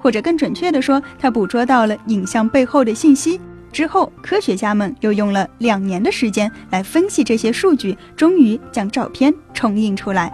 [0.00, 3.40] 或者更准确地说，它捕捉到了影像背后的信息。
[3.70, 10.32] 之后，科学家们又用了两年的时间来分析这些数据，终于将照片重印出来。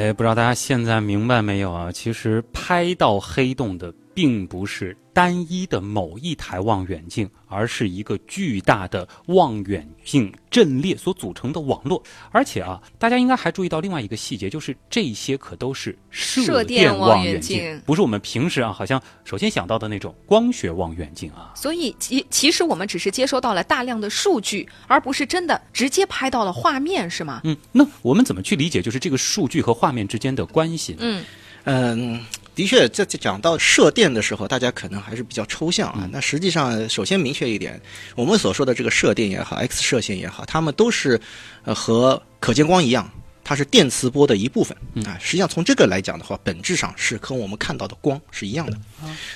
[0.00, 1.92] 哎，不知道大家现在明白没有啊？
[1.92, 7.28] 其实拍到黑洞的并不是单一的某一台望远镜。
[7.52, 21.50] 而是一个巨大的望远镜阵列所组成的网络，而且啊，大家应该还注意到另外一个细节，就是这些可都是射电望远镜，不是我们平时啊好像首先想到的那种光学望远镜啊。
[21.56, 27.40] 所以其其实我们只是接收到了大量的数据，而不是真的直接拍到了画面，是吗？
[27.42, 30.94] 嗯，那我们怎么去理解就是这个数据和画面之间的关系？
[31.00, 31.24] 嗯
[31.64, 32.24] 嗯。
[32.60, 36.06] 的确，在讲到射电的时候，大家可能还是比较抽象啊。
[36.12, 37.80] 那实际上，首先明确一点，
[38.14, 41.18] 我们所说的这个射电也好，X 射线也好，它们都是
[41.64, 43.10] 呃和可见光一样。
[43.42, 45.16] 它是电磁波的一部分啊。
[45.18, 48.78] 实际上从这个来讲的话，本质上是跟我们看到的光是一样的。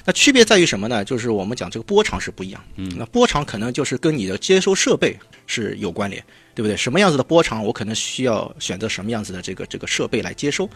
[0.04, 1.02] 那区别在于什么呢？
[1.02, 2.62] 就是我们讲这个波长是不一样。
[2.76, 6.22] 嗯，那波长可能就是跟你的接收设备是有关联。
[6.54, 6.76] 对不对？
[6.76, 10.68] 什么样子的波长，我可能需要选择什么样子的这个这个设备来接收。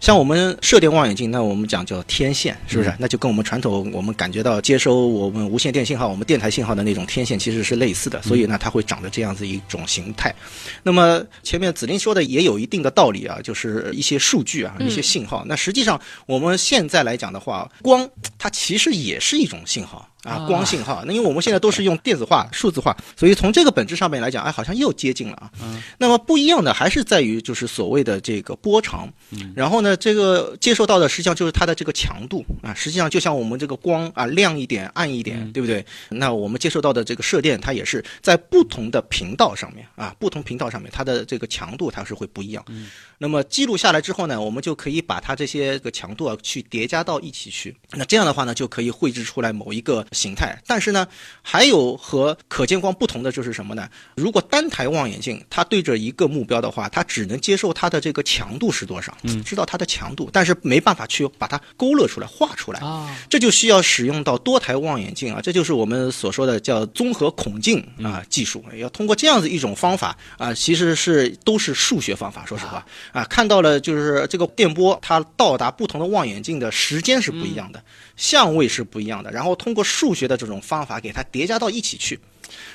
[0.00, 2.92] 像我们射电望远镜，那我们讲叫天线，是不是？
[2.98, 8.20] 那就跟我们传统我们感觉到接收我们无线电信号、我们电台信号的那种天线其实是类似的。
[8.22, 10.34] 所以呢，它会长得这样子一种形态。
[10.82, 15.44] 那么前面子林说的也有一定的道理啊，就是一些数据啊，一些信号。
[15.46, 20.08] 那实际上我们现在来讲的话，光它其实也是一种信号。
[20.22, 25.50] 啊，光信号，那因为我们现在都是用电子化、数字化，所以从这个本质上面来讲，哎，好像又接近了啊。
[25.60, 25.82] 嗯。
[25.98, 29.12] 那么不一样的还是在于，就是所谓的这个波长。
[29.30, 29.52] 嗯。
[29.56, 32.72] 然后呢，这个接受到的实际上就是它的这个强度啊。
[32.72, 35.84] 实际上就像我们这个光啊，亮一点、暗一点，对不对？
[36.08, 42.64] 那我们接受到的这个射电，它也是在不同的频道上面啊，不同频道上面它的这个强度它是会不一样。
[42.68, 42.88] 嗯。
[43.18, 47.76] 那么记录下来之后呢，我们就可以把它这些个强度啊去叠加到一起去。
[47.90, 50.06] 那这样的话呢，就可以绘制出来某一个。
[50.12, 51.06] 形态，但是呢，
[51.42, 53.88] 还有和可见光不同的就是什么呢？
[54.16, 63.14] 如果单台望远镜它对着一个目标的话，它只能接受它的这个强度是多少，嗯，知道它的强度，但是没办法去把它勾勒出来、画出来啊。
[63.28, 68.64] 这就需要使用到多台望远镜啊，这就是我们所说的叫综合孔径啊技术。
[68.78, 72.44] 要通过这样子一种方法啊，其实是都是数学方法。
[72.46, 77.82] 说实话啊，看到了就是这个电波它到达不同的望远镜的时间是不一样的。
[78.16, 82.18] 相位是不一样的，然后通过数数学的这种方法给它叠加到一起去，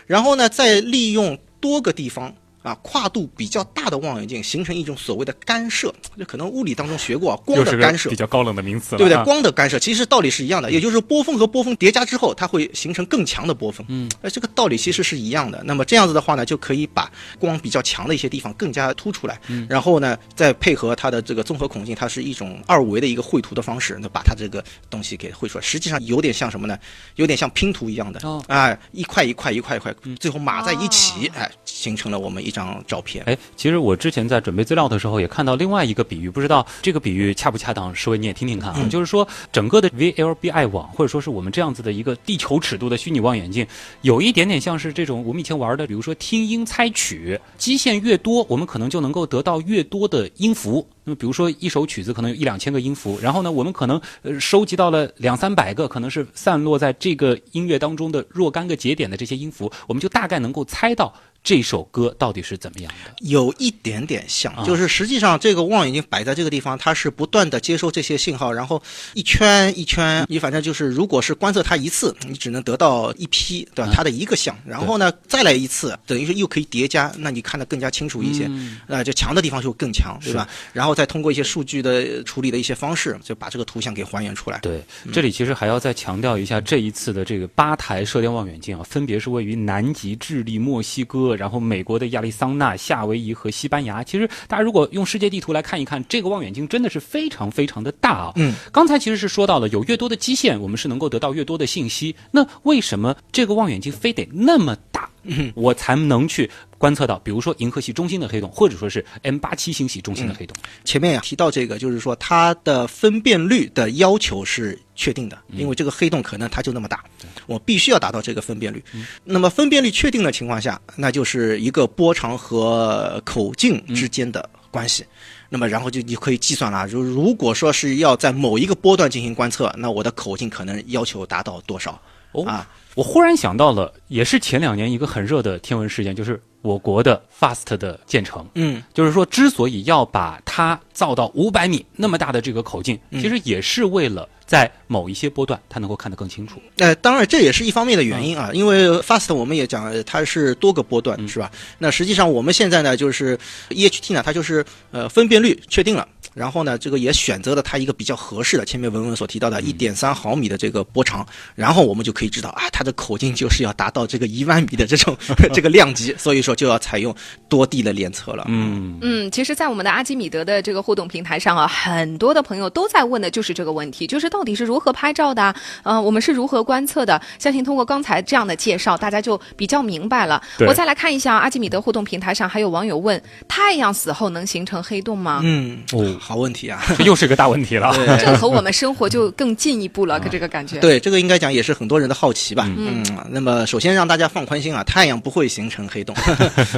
[0.05, 2.33] 然后呢，再利用多个地方。
[2.67, 9.23] 啊，跨度比较大的望远镜形成一种所谓的干涉，就可能物理当中学过啊，光的干涉，比较高冷的名词，对不对？
[9.23, 13.85] 光的干涉其实道理是一样的，也就是波峰和波峰叠加之后，它会形成更强的波峰。
[13.89, 15.61] 嗯，哎，这个道理其实是一样的。
[15.63, 25.63] 那么这样子的话呢，就可以把光比较强的一些地方更加突出来，嗯然后呢，再配合它的这个综合孔径，它是一种二维的一个绘图的方式，那把它这个东西给绘出来。
[25.63, 26.77] 实际上有点像什么呢？
[27.15, 33.23] 有点像拼图一样的，哎，一块一块一块一块，最后码在一起，哎，形成了我们一张照片。
[33.25, 37.93] 哎，其实我之前在准备资料的时候，也看到另外一个比喻，不知道这个比喻恰不恰当？
[37.93, 38.87] 师伟你也听听看啊。
[38.89, 43.65] 就是说，整个的 VLBI 网，或者说是我们这样子的一个地球尺度的虚拟望远镜，
[44.01, 50.87] 有一点点像是这种我们以前玩的，比如说听音猜曲，基线越多，我们可能就能够得到越多的音符。
[51.03, 61.13] 那么，比如说一首曲子可能有一两千个音符，然后呢，我们可能呃收集到了两三百个，可能是散落在这个音乐当中的若干个节点的这些音符，我们就大概能够猜到。
[61.47, 63.11] 这首歌到底是怎么样的？
[63.21, 68.83] 有一点点像，就是实际上这个望远镜摆在这个地方，它是不断的接收这些信号，然后
[69.13, 73.89] 一圈一圈，你反正就是，如果是观测它一次，你只能得到一批，对吧？
[73.93, 78.51] 它的一个像，然后呢再来一次，等于是又可以叠加，那你看得更加清楚一些，
[78.85, 80.45] 那，就强的地方就更强，对吧？
[80.73, 84.59] 然后再通过一些数据的处理的一些方式，就把这个图像给还原出来。
[84.59, 84.83] 对，
[85.13, 91.36] 这里其实还要再强调一下，这一次的这个八台射电望远镜啊，分别是位于南极、智利、墨西哥。
[91.37, 98.33] 然后美国的亚利桑那、夏威夷和西班牙，其实大家如果用世界地图来看一看，这个望远镜真的是非常非常的大啊。
[98.35, 102.15] 嗯，刚才其实是说到了，有越多的基线，我们是能够得到越多的信息。
[102.31, 105.09] 那为什么这个望远镜非得那么大，
[105.53, 106.49] 我才能去？
[106.77, 110.55] 观测到，比如说银河系中心的黑洞，或者说是 M 八七星系中心的黑洞。
[110.83, 117.03] 前面呀提到这个，就是说它的分辨率的要求是确定的，因为这个黑洞可能它就那么大，
[117.47, 118.83] 我必须要达到这个分辨率。
[119.23, 125.03] 那么分辨率确定的情况下，那就是一个波长和口径之间的关系。
[125.49, 131.99] 那么然后就你可以计算了，如如果说是要在某一个波段进行观测，那我的口径可能要求达到多少？
[132.45, 136.39] 啊，我忽然想到了，也是前两年一个很热的天文事件，就是。
[136.67, 146.61] 我国的 FAST 的建成，嗯，就是说，之所以要把它造到五百米那么大的这个口径，其实也是为了在某一些波段它能够看得更清楚。
[146.79, 151.49] 呃，当然这也是一方面的原因啊，因为 FAST 我们也讲它是多个波段，是吧？
[151.77, 153.37] 那实际上我们现在呢，就是
[153.69, 156.05] EHT 呢，它就是呃分辨率确定了。
[156.37, 165.17] 然后呢，这个也选择了它一个比较合适的，前面文文所提到的一点三毫米的这个波长，然后我们就可以知道啊，它的口径就是要达到这个一万米的这种
[165.51, 167.13] 这个量级，所以说就要采用
[167.49, 168.45] 多地的联测了。
[168.47, 175.55] 嗯嗯，其实，在我们的阿基米德的这个互动平台上啊，很多的朋友都在问的就是这个问题，就是到底是如何拍照的？
[175.81, 177.19] 呃，我们是如何观测的？
[177.39, 180.39] 相信通过刚才这样的介绍，大家就比较明白了。
[180.67, 185.41] 我再来看一下阿基米德互动平台上，还有网友问：太阳死后能形成黑洞吗？
[185.43, 186.15] 嗯哦。
[186.27, 187.93] 好问题啊，这 又是个大问题了。
[188.19, 190.77] 这个和我们生活就更进一步了，这个感觉。
[190.79, 192.69] 对，这个应该讲也是很多人的好奇吧。
[192.75, 196.13] 嗯，那么首先让大家放宽心啊，太阳不会形成黑洞，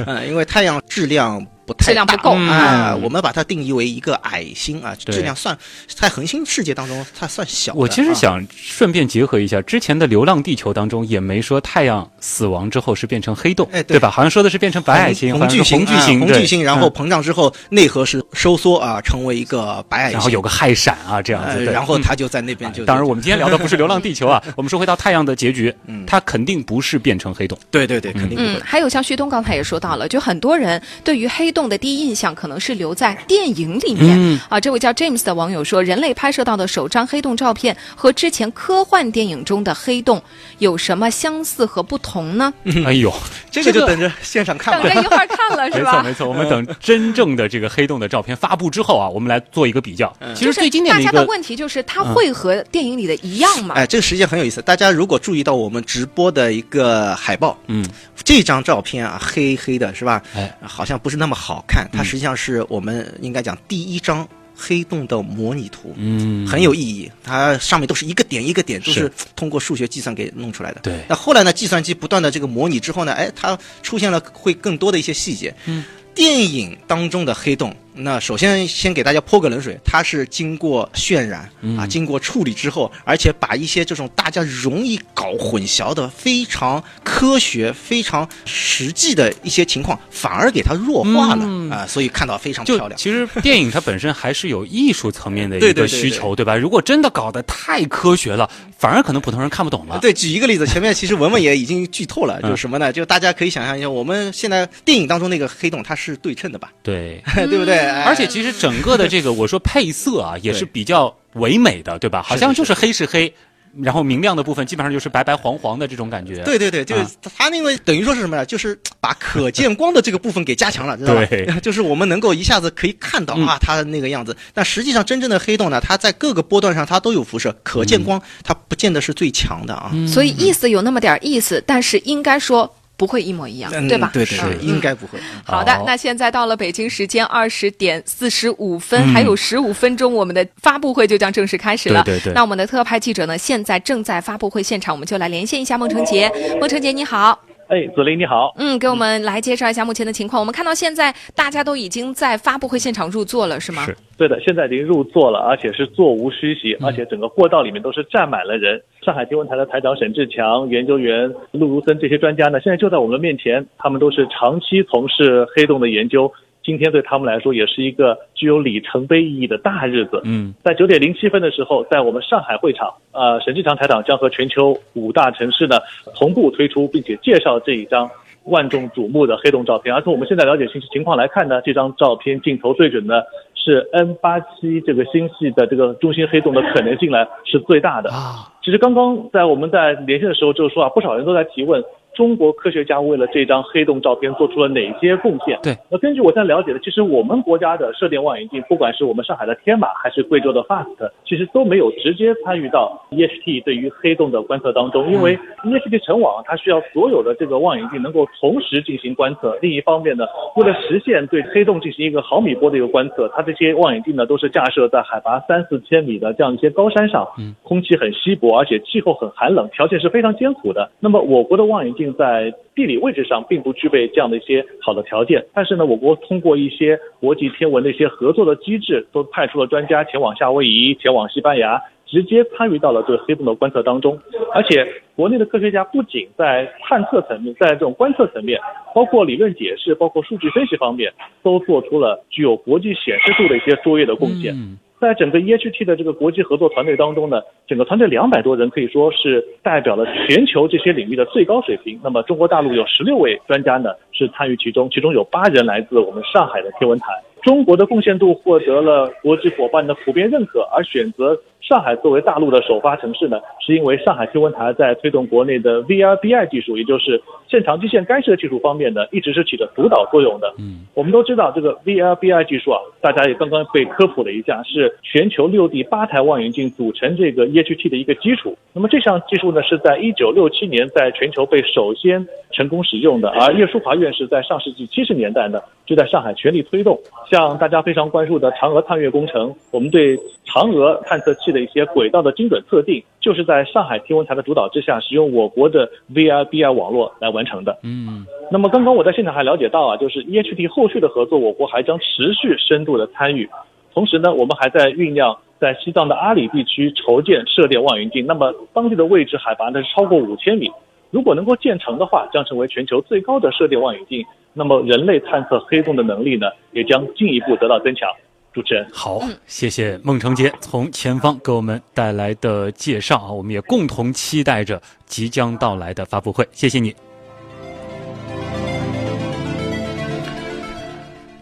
[0.06, 1.44] 嗯， 因为太阳质量。
[1.72, 3.02] 不太质量不够大哎、嗯。
[3.02, 5.56] 我们把它定义为一个矮星啊，质量算
[5.86, 7.72] 在恒星世界当中它算小。
[7.74, 8.14] 我其实啊。
[8.14, 13.98] 想顺便结合一下，之前的《流浪地球》当中也没说太阳死亡之后是变成黑洞，哎对。
[14.00, 14.10] 吧？
[14.10, 16.90] 好像说的是变成白矮星，红巨星，啊红巨星，对红巨星，然后嗯。
[16.90, 22.84] 膨胀之后内核是收缩啊，成为一个白矮星，然后有个氦闪啊，这样子，然后它就在那边就。
[22.84, 25.74] 当然，我们今天聊的不是《流浪地球》啊， 我们说回到太阳的结局，
[26.06, 27.58] 它肯定不是变成黑洞。
[27.70, 28.58] 对对对，肯定不会。
[28.58, 34.60] 嗯，还有像旭东刚才也说到了，就很多人对于黑洞的第一印象可能是留在电影里面、嗯啊。
[34.60, 40.22] 这位叫 James 的网友说，人类拍摄到的首张黑洞照片和之前科幻电影中的黑洞
[40.58, 42.52] 有什么相似和不同呢？
[42.86, 43.12] 哎呦，
[43.50, 44.82] 这个就等着现场看吧。
[44.82, 45.92] 等着一会儿看了是吧没吧？
[45.92, 50.14] 错没错，我们等真正的这个黑洞的照片发布之后啊，我们来做一个比较。
[50.34, 53.74] 其实最经典的一个大家的问题就是，它会和电影里的一样吗？
[53.76, 54.60] 哎，这个实际上很有意思。
[54.62, 57.84] 大家如果注意到我们直播的一个海报，嗯，
[58.22, 60.22] 这张照片啊，黑黑的是吧？
[60.34, 61.88] 哎，好像不是那么好看。
[61.92, 67.10] 它实际上是我们应该讲第一张黑洞的模拟图，嗯，很有意义。
[67.24, 70.80] 它上面都是一个点一个点，都是是通过数学计算给弄出来的。
[70.82, 75.54] 对那后来呢，计算机不断的这个模拟之后呢，哎，它出现了会更多的一些细节。
[75.64, 75.84] 嗯，
[76.14, 92.96] 电影当中的黑洞，那首先先给大家泼个冷水，它是经过渲染嗯啊，经过处理之后，而且把一些这种大家容易搞混淆的、非常科学、非常实际的一些情况，反而给它弱化了、嗯啊，所以看到非常漂亮。
[92.96, 96.56] 其实电影它本身还是有艺术层面的一个 需求，对吧？
[96.56, 99.98] 如果真的搞得太科学了，反而可能普通人看不懂了。
[100.00, 102.92] 对，举一个例子，前面其实文文也已经剧透了，嗯就是什么呢？
[102.92, 106.72] 就大家可以想象一下，我们现在电影当中那个黑洞，它是对称的吧？
[106.82, 107.79] 对， 对不对？
[107.86, 112.22] 哎而且其实整个的这个我说配色啊，也是比较唯美的，对吧？
[112.22, 113.32] 好像就是黑是黑，
[113.80, 116.42] 然后明亮的部分基本上就是白白黄黄的这种感觉。
[116.42, 118.44] 对对对，就是啊它那个等于说是什么呢？
[118.44, 121.24] 就是把可见光的这个部分给加强了，知道吧？
[121.26, 124.36] 对， 就是我们能够一下子可以看到啊，它的那个样子。
[124.52, 129.92] 但实际上，真正的黑洞呢，它在各个波段上它都有辐射，可见光它不见得是最强的啊。
[130.08, 134.10] 所以意思有那么点意思，但是应该说不会一模一样，嗯对吧？
[134.12, 135.18] 对对应该不会。
[135.42, 142.02] 好的，那现在到了北京时间二十点四十五分，嗯还有十五分钟，我们的发布会就将正式开始了。
[142.04, 146.30] 对对对那我们的特派记者呢，现在正在发布会现场，我们就来连线一下孟成杰。
[146.60, 147.40] 孟成杰，你好。
[147.70, 148.52] 哎，左琳你好。
[148.56, 150.40] 嗯，给我们来介绍一下目前的情况。
[150.40, 153.84] 我们看到现在大家都已经在发布会现场入座了，是吗？
[153.84, 153.96] 是。
[154.18, 158.82] 对的，现在已经入座了，而且是座无虚席，嗯而且整个过道里面都是站满了人。
[159.04, 166.30] 上海天文台的台长沈志强、研究员陆如森这些专家呢，现在就在我们面前，他们都是长期从事黑洞的研究。
[166.62, 170.20] 今天对他们来说也是一个具有里程碑意义的大日子。
[170.24, 175.78] 嗯，在九点零七分的时候，在我们上海会场，呃，沈志强台长将和全球五大城市呢
[176.14, 178.08] 同步推出，并且介绍这一张
[178.44, 179.94] 万众瞩目的黑洞照片。
[179.94, 188.10] 而从我们现在了解信息情况来看呢，这张照片镜头对准的是 N 八七这个星系的这个中心黑洞的可能性呢是最大的。
[188.10, 191.82] 啊，其实刚刚在我们在连线的时候，就是说啊，不少人都在提问。
[192.14, 195.58] 中国科学家为了这张黑洞照片做出了哪些贡献？
[195.62, 209.56] 对，那根据我现在了解的，其实我们国家的射电望远镜，不管是我们上海的天马，还是贵州的 FAST，其实都没有直接参与到 EHT 对于黑洞的观测当中，因为 EHT 成网它需要所有的这个望远镜能够同时进行观测。
[209.62, 210.24] 另一方面呢，
[210.56, 220.90] 为了实现对黑洞进行一个毫米波的一个观测，它这些望远镜呢都是架设在海拔三四千米的这样一些高山上，嗯，空气很稀薄，而且气候很寒冷，条件是非常艰苦的。
[221.00, 234.18] 那么我国的望远镜并在地理位置上并不具备这样的一些好的条件，但是呢，我国通过一些国际天文的一些合作的机制，都派出了专家前往夏威夷、前往西班牙，直接参与到了对黑洞的观测当中。
[234.54, 238.58] 而且国内的科学家不仅在探测层面，在这种观测层面，
[238.94, 244.54] 包括理论解释、包括数据分析方面，都做出了具有国际显示度的一些卓越的贡献。
[244.54, 251.98] 嗯在整个 EHT 的这个国际合作团队当中呢，整个团队两百多人可以说是代表了全球这些领域的最高水平。
[252.04, 257.06] 那么中国大陆有十六位专家呢是参与其中，其中有八人来自我们上海的天文台。
[257.42, 270.52] 中国的贡献度获得了国际伙伴的普遍认可，而选择上海作为大陆的首发城市呢，是因为上海天文台在推动国内的 VRBI 技术，也就是现场基线干涉技术方面呢，一直是起着主导作用的。
[270.58, 278.56] 嗯，我们都知道这个 VRBI 技术啊，大家也刚刚被科普了一下，是全球六地八台望远镜组成这个 EHT 的一个基础。
[278.72, 286.98] 那么这项技术呢，是在一九六七年在全球被首先成功使用的，而叶舒华院士在上世纪七十年代呢，就在上海全力推动。
[287.30, 297.78] 像大家非常关注的嫦娥探月工程，我们对嫦娥探测器的一些轨道的精准测定，就是在上海天文台的主导之下，使用我国的 VRBI 网络来完成的。
[297.82, 303.48] 嗯，那么刚刚我在现场还了解到啊，就是 EHT 后续的合作，我国还将持续深度的参与。
[303.92, 308.24] 同时呢，我们还在酝酿在西藏的阿里地区筹建射电望远镜。
[308.26, 310.70] 那么当地的位置海拔呢是超过五千米，
[311.10, 314.24] 如果能够建成的话，将成为全球最高的射电望远镜。
[314.52, 318.08] 那么人类探测黑洞的能力呢，也将进一步得到增强。
[318.52, 326.94] 主持人好，谢谢孟成杰从前方给我们带来的介绍啊，我们也共同期待着即将到来的发布会，谢谢你。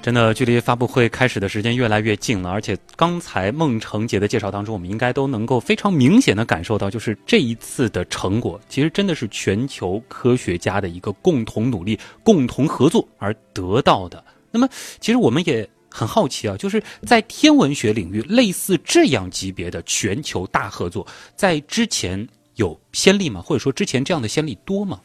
[0.00, 14.22] 真的，距离发布会开始的时间越来越近了，而且刚才孟成杰的介绍当中，我们应该都能够非常明显的感受到，就是这一次的成果，其实真的是全球科学家的一个共同努力、共同合作而得到的。
[14.50, 14.68] 那么，
[15.00, 23.40] 其实我们也很好奇啊，就是在天文学领域，类似这样级别的全球大合作，在之前有先例吗？
[23.40, 25.00] 或者说之前这样的先例多吗？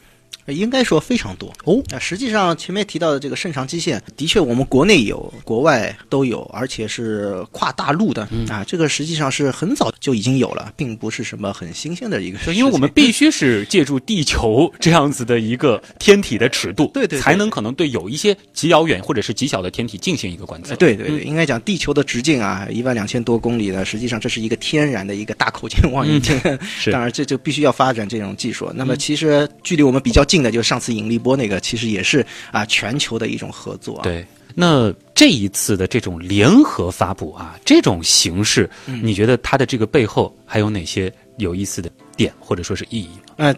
[0.48, 1.82] 应该说非常多哦。
[1.90, 8.64] 那实际上前面提到的这个肾上基线，的确我们国内有，国外都有，而且是跨大陆的啊。
[8.66, 12.56] 这个实际上是很早就已经有了，并不是什么很新鲜的一个事情。
[12.56, 20.76] 因为我们必须是借助地球 这样子的一个天体的尺度，对对，才能可能对有一些极遥远或者是极小的天体进行一个观测。
[20.76, 26.40] 对对对，应该讲地球的直径啊，一万两千多公里呢，实际上这是一个天然的一个大口径望远镜。
[26.64, 28.72] 是， 当然这就必须要发展这种技术。
[28.76, 34.00] 那么其实距离我们比较近的，就是上次引力波那个，其实也是啊全球的一种合作。
[34.02, 34.26] 对，
[34.56, 38.68] 那这一次的这种联合发布啊，这种形式，
[39.04, 43.12] 你觉得它的这个背后还有哪些有意思的点，或者说是意义？
[43.38, 43.56] 呃。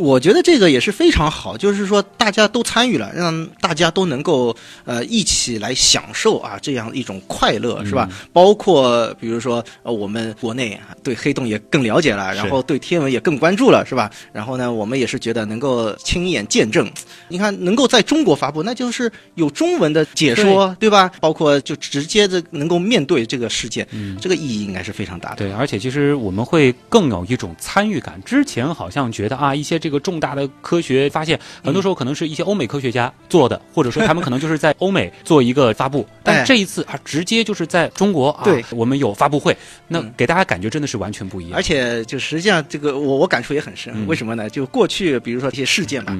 [0.00, 8.08] 我觉得这个也是非常好，就是说大家都参与了，让大家都能够呃一起来享受啊这样一种快乐，是吧？
[8.32, 14.10] 包括比如说呃我们国内对黑洞也更了解了，然后对天文也更关注了，是吧？
[14.32, 16.90] 然后呢，我们也是觉得能够亲眼见证，
[17.28, 21.10] 你看能够在中国发布，那就是有中文的解说，对吧？
[21.20, 23.86] 包括就直接的能够面对这个事件，
[24.20, 25.36] 这个意义应该是非常大的。
[25.36, 28.20] 对，而且其实我们会更有一种参与感。
[28.24, 36.06] 之前好像觉得啊一些这个重大的科学发现，很多时候可能是一些欧美科学家做的，或者说他们可能就是在欧美做一个发布。
[36.22, 39.56] 但这一次啊，直接就是在中国啊，我们有发布会，
[39.88, 41.56] 那给大家感觉真的是完全不一样。
[41.56, 44.48] 而且就实际上这个我我感触也很深，为什么呢？
[44.48, 46.16] 就过去比如说一些事件吧。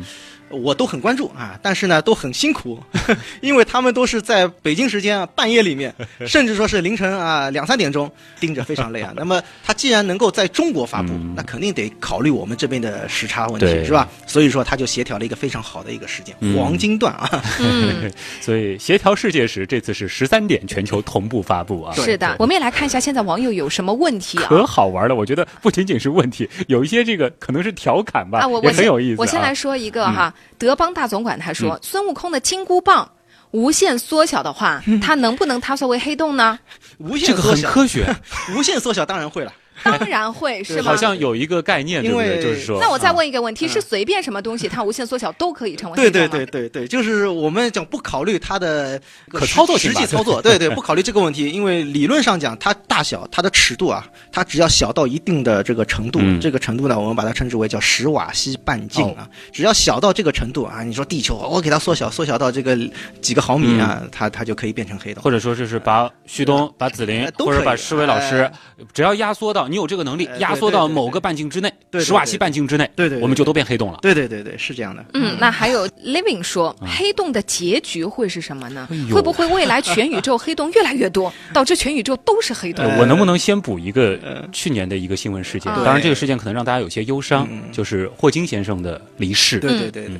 [0.50, 2.78] 我都很关注啊，但是呢都很辛苦，
[3.40, 5.94] 因为他们都是在北京时间啊半夜里面，
[6.26, 9.12] 甚至说是凌晨啊两三点钟盯着，非常累啊。
[9.16, 14.08] 那么他既然能够在中国发布，那肯定得考虑我们这边的时差问题，是吧？
[14.26, 17.30] 所以说他就协调了一个非常好的一个时间，黄金段啊。
[17.60, 21.94] 嗯，所以协调世界时，这次是十三点全球同步发布啊。
[21.94, 24.46] 是的，我们也来看一下现在网友有什么问题啊？
[24.48, 29.20] 可好玩了，我觉得不仅仅是问题，有一些这个可能是调侃吧，也很有意思。
[29.20, 30.34] 我先来说一个哈。
[30.58, 33.10] 德邦大总管他说：“孙悟空的金箍棒
[33.50, 36.58] 无限缩小的话，它能不能塌缩为黑洞呢？”
[36.98, 38.14] 无限缩小，很科学。
[38.54, 39.52] 无限缩小当然会了。
[39.84, 40.84] 当然会是吗？
[40.84, 42.42] 好像有一个概念，对不对？
[42.42, 45.96] 就是说，那我再问一个问题：是随便什么东西，它无限缩小都可以成为？
[45.96, 62.76] 对对对对对，就是我们讲不考虑它的可操作实际操作， 对对，不考虑这个问题，因为理论上讲，它大小、它的尺度啊，它只要小到一定的这个程度，这个程度呢，我们把它称之为叫十瓦西半径啊，只要小到这个程度啊，你说地球，我给它缩小，缩小到这个
[63.20, 68.50] 几个毫米啊，它它就可以变成黑洞，或者说就是把旭东、把紫菱，或者把施伟老师，
[68.92, 69.69] 只要压缩到。
[69.70, 73.98] 你有这个能力压缩到某个半径之内，史瓦西半径之内，对对，我们就都变黑洞了。
[74.02, 75.04] 对对对对，是这样的。
[75.14, 78.88] 嗯，那还有 Living 说，黑洞的结局会是什么呢？
[79.12, 82.84] 会不会未来全宇宙黑洞越来越多，导致全宇宙都是黑洞？
[82.98, 84.18] 我能不能先补一个
[84.52, 85.72] 去年的一个新闻事件？
[85.76, 89.58] 当然，这个事件可能让大家有些忧伤，就是霍金先生的离世。
[89.60, 90.16] 对对对对。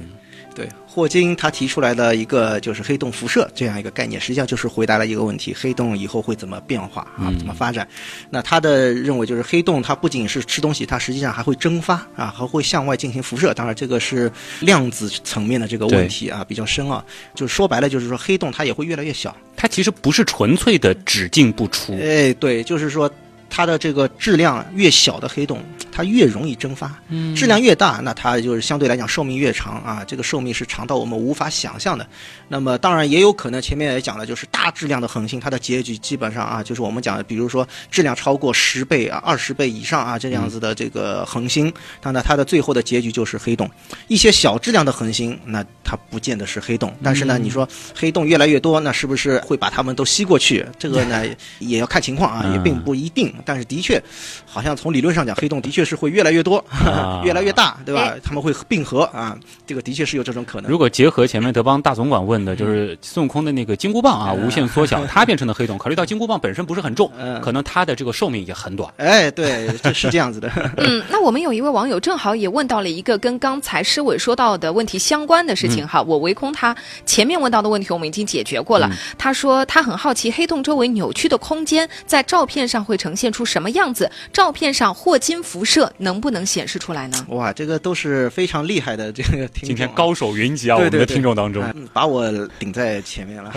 [0.55, 7.33] 对霍金他提出来的一个就是黑洞辐射这样一个概念，实际上就是回答了一个问题：黑洞以后会怎么变化啊？
[7.39, 7.87] 怎么发展？
[8.29, 13.55] 那他的认为就是黑洞它不仅是吃东西，它实际上还会蒸发啊，还会向外进行辐射。
[13.55, 14.31] 当然这个是
[14.61, 17.05] 量子层面的这个问题啊，比较深啊。
[17.35, 21.97] 就是说白了就是说黑洞它也会越来越小，它其实不是纯粹的只进不出。
[22.01, 23.09] 哎，对，就是说。
[23.51, 26.89] 它的这个质量越小的黑洞，它越容易蒸发；
[27.37, 30.03] 质量越大，那它就是相对来讲寿命越长啊。
[30.07, 32.07] 这个寿命是长到我们无法想象的。
[32.49, 41.71] 那么当然也有可能，前面也讲了，就是大质量的恒星，它的结局基本上啊，就是我们讲的，比如说质量超过十倍啊、二十倍以上啊这样子的这个恒星，
[42.03, 43.71] 那它的最后的结局就是黑洞。
[44.09, 45.91] 一些小质量的恒星，那它。
[45.91, 46.95] 它不见得是黑洞。
[47.03, 50.65] 但是呢，你说黑洞越来越多，那是不是会把它们都吸过去？
[50.79, 51.25] 这个呢，
[51.59, 53.35] 也要看情况啊，也并不一定。
[53.45, 54.03] 但是的确，
[54.47, 56.65] 好像从理论上讲，黑洞的确是会越来越多，
[57.25, 58.15] 越来越大，对吧？
[58.23, 59.37] 他们会并合啊，
[59.67, 60.71] 这个的确是有这种可能。
[60.71, 65.79] 如果结合前面德邦大总管问的，就是孙悟空的那个金箍棒啊，无限缩小，它变成的黑洞。
[65.79, 67.11] 考虑到金箍棒本身不是很重，
[67.43, 68.93] 可能它的这个寿命也很短。
[68.97, 70.51] 哎，对，是这样子的。
[70.79, 76.03] 嗯，那我们有一位网友正好也问到了一个跟刚才施伟说到的问题相关的事情哈。
[76.03, 76.77] 我唯空他
[77.07, 78.91] 前面问到的问题，我们已经解决过了。
[79.19, 84.11] 他说他很好奇黑洞周围扭曲的空间在照片上会呈现出什么样子？
[84.33, 87.27] 照片上霍金辐射能不能显示出来呢？
[87.29, 90.77] 哇，这个都是非常厉害的这个听众，今天高手云集啊！
[90.77, 91.63] 我们的听众当中，
[91.93, 93.53] 把我顶在前面了。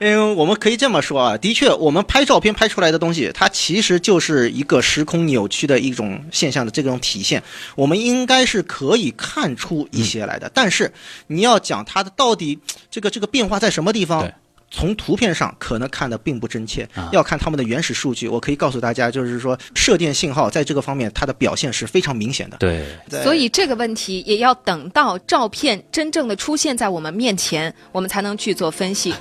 [0.00, 7.42] 因 为 我们可以这么说啊，的确，我们拍照片拍出来的东西，它其实就是一个时空扭曲的一种现象的这种体现。
[7.74, 10.92] 我们应该是可以看出一些来的，但是
[11.28, 12.58] 你要讲它的到底
[12.90, 14.30] 这个这个变化在什么地方？
[14.70, 18.28] 从图片上可能看的并不真切，要看他们的原始数据。
[18.28, 22.56] 我可以告诉大家，就是说射电信号在这个方面它的表现是非常明显的。
[22.58, 22.84] 对，
[23.22, 29.14] 所以这个问题也要等到照片真正的出现在我们面前，我们才能去做分析。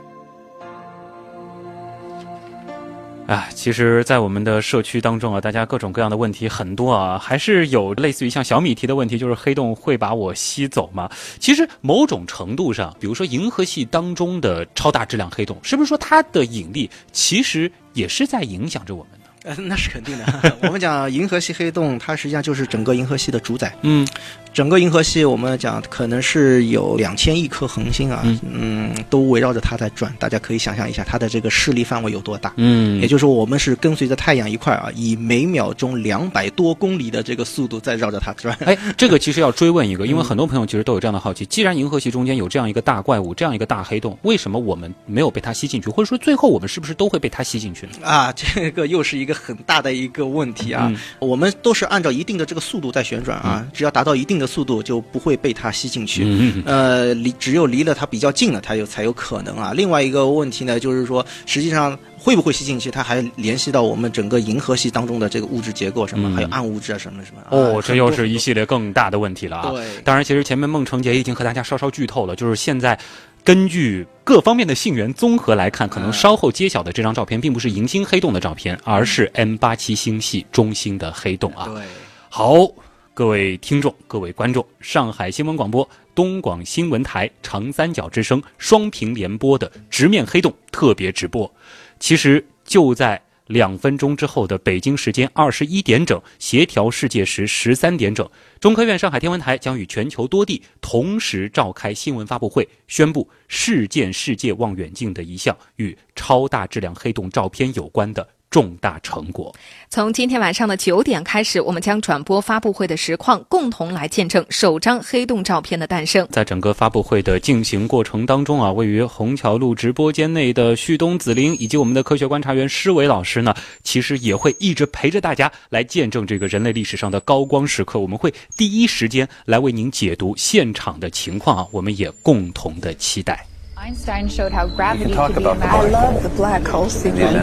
[3.27, 11.09] 啊，其实，在我们的社区当中啊，大家各种各样的问题很多啊，还是有类似于像小米提的问题，就是黑洞会把我吸走吗？
[11.39, 19.25] 其实某种程度上，比如说银河系当中的超大质量黑洞，是不是说它的引力其实也是在影响着我们呢？
[19.43, 20.57] 呃，那是肯定的。
[20.61, 23.75] 我们讲银河系黑洞，它实际上就是整个银河系的主宰。
[23.81, 24.07] 嗯。
[24.55, 30.15] 整个银河系，我们讲可能是有两千亿颗恒星啊，嗯，都围绕着它在转。
[30.17, 32.53] 大家可以想象一下，它的这个势力范围有多大？
[32.55, 38.57] 嗯，也就是说，我们是跟随着太阳一块啊，以每秒钟两百多公里的这个速度在绕着它转。
[38.61, 45.89] 哎， 这个其实要追问一个，因为很多朋友其实都有这样的好奇：既然银河系中间有这样一个大怪物，这样一个大黑洞，为什么我们没有被它吸进去？
[45.89, 48.07] 或者说，最后我们是不是都会被它吸进去呢？
[48.07, 50.89] 啊， 这个又是一个很大的一个问题啊！
[51.19, 55.25] 我们都是按照一定的这个速度在旋转啊，只要达到一定的速度就不。
[55.25, 59.73] 会被它吸进去，呃，离只有离了它比较近了，它有才有可能啊。
[59.75, 67.41] 另外一个问题呢，就是说，实际上会不会吸进去，它还联系到我们整个银河系当中的这个物质结构什么，还有暗物质啊什么什么。
[67.49, 69.71] 哦，这又是一系列更大的问题了啊。
[69.71, 72.95] 对，当然，其实前面孟成杰已经和大家稍稍剧透了，就是现在
[73.43, 81.65] 根据各方面的信源综合来看，可能稍后揭晓的这张照片并不是银星黑洞的照片，而是 M 八七星系中心的黑洞啊。
[81.73, 81.81] 对，
[82.29, 82.69] 好。
[83.15, 91.49] 各位听众，各位观众，上海新闻广播、东广新闻台、长三角之声双屏联播的直面黑洞特别直播，
[91.97, 108.27] 其实就在两分钟之后的北京时间二十一点整，协调世界时十三点整，中科院上海天文台将与全球多地同时召开新闻发布会，宣布事件世界望远镜的一项与超大质量黑洞照片有关的。
[108.55, 109.53] 重大成果。
[109.89, 116.25] 从今天晚上的九点开始，我们将转播发布会的实况，共同来见证首张黑洞照片的诞生。
[116.31, 123.53] 在整个发布会的进行过程当中啊，位于虹桥路直播间内的旭东、紫菱以及我们的科学观察员施伟老师呢，
[123.83, 127.99] 其实也会一直陪着大家来见证这个人类历史上的高光时刻。
[127.99, 133.45] 我们会第一时间来为您解读现场的情况啊，我们也共同的期待。
[133.85, 135.67] Einstein showed how gravity could be a matter.
[135.67, 137.39] I love the black hole theory.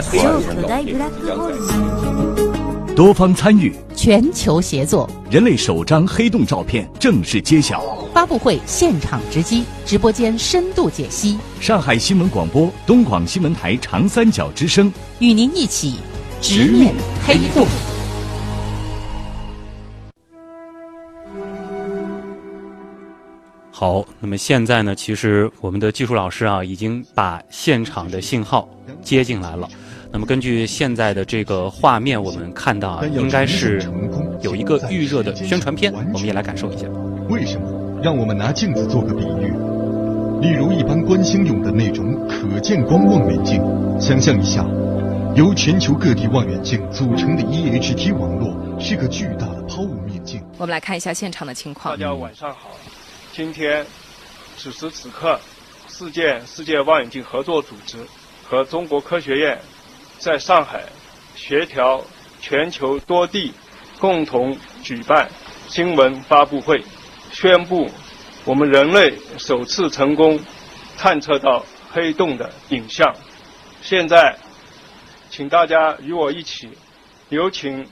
[2.93, 7.81] 多方参与，全球协作，人类首张黑洞照片正式揭晓。
[8.13, 11.39] 发布会现场直击，直播间深度解析。
[11.61, 15.95] 上海新闻广播、东广新闻台长三角之声，与您一起
[16.41, 16.93] 直面
[17.25, 17.65] 黑洞。
[23.83, 24.95] 好，那么现在呢？
[24.95, 28.65] 其实我们的技术老师啊，已经把现场的信号
[29.01, 29.67] 接进来了。
[30.09, 33.85] 那么根据现在的这个画面，我们看到啊，应该是
[34.41, 36.87] 有一个预热的宣传片，我们也来感受一下。
[37.27, 37.99] 为什么？
[38.01, 39.51] 让我们拿镜子做个比喻，
[40.39, 43.61] 例如一般观星用的那种可见光望远镜。
[43.99, 44.65] 想象一下，
[45.35, 50.41] 由全球各地望远镜组成的 EHT 网络，是个巨大的抛物面镜。
[50.57, 51.93] 我们来看一下现场的情况。
[51.93, 52.69] 大家晚上好。
[53.35, 53.83] 今天，
[54.57, 55.39] 此时此刻，
[55.87, 57.97] 世界世界望远镜合作组织
[58.47, 59.59] 和中国科学院
[60.19, 60.83] 在上海
[61.35, 61.99] 协调
[62.39, 63.51] 全球多地
[63.99, 65.27] 共同举办
[65.67, 66.83] 新闻发布会，
[67.31, 67.89] 宣布
[68.45, 70.39] 我们人类首次成功
[70.95, 73.11] 探测到黑洞的影像。
[73.81, 74.37] 现在，
[75.31, 76.69] 请大家与我一起，
[77.29, 77.83] 有请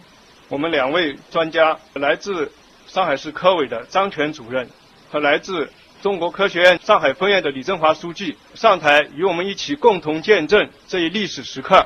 [0.50, 2.52] 我们两位专家，来自
[2.86, 4.70] 上海市科委的张全主任。
[5.12, 5.70] 和来自
[6.02, 11.86] 中国科学院上海分院的李振华书记上台，与我们一起共同见证这一历史时刻。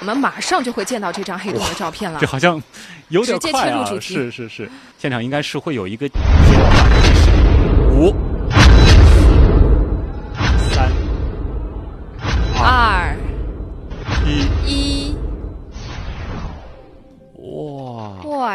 [0.00, 2.20] 我们马上就会见到这张黑洞的照片了。
[2.20, 2.62] 这好像
[3.08, 3.86] 有点快啊！
[3.98, 6.06] 是是是，现场应该是会有一个
[7.90, 8.14] 五、
[10.74, 10.92] 三、
[12.62, 12.91] 二、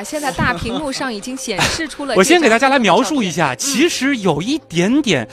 [0.03, 2.15] 现在大屏幕上已经显示出了。
[2.17, 5.27] 我先给大家来描述一下，其实有一点点。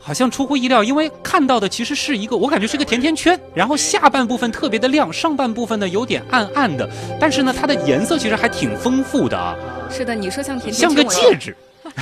[0.00, 6.88] 好像出乎意料，因为看到的其实是一个，我感觉是个甜甜圈，然后下半部分特别的亮，上半部分呢有点暗暗的，
[7.20, 9.54] 但是呢它的颜色其实还挺丰富的啊。
[9.90, 11.54] 是的，你说像甜甜像个戒指。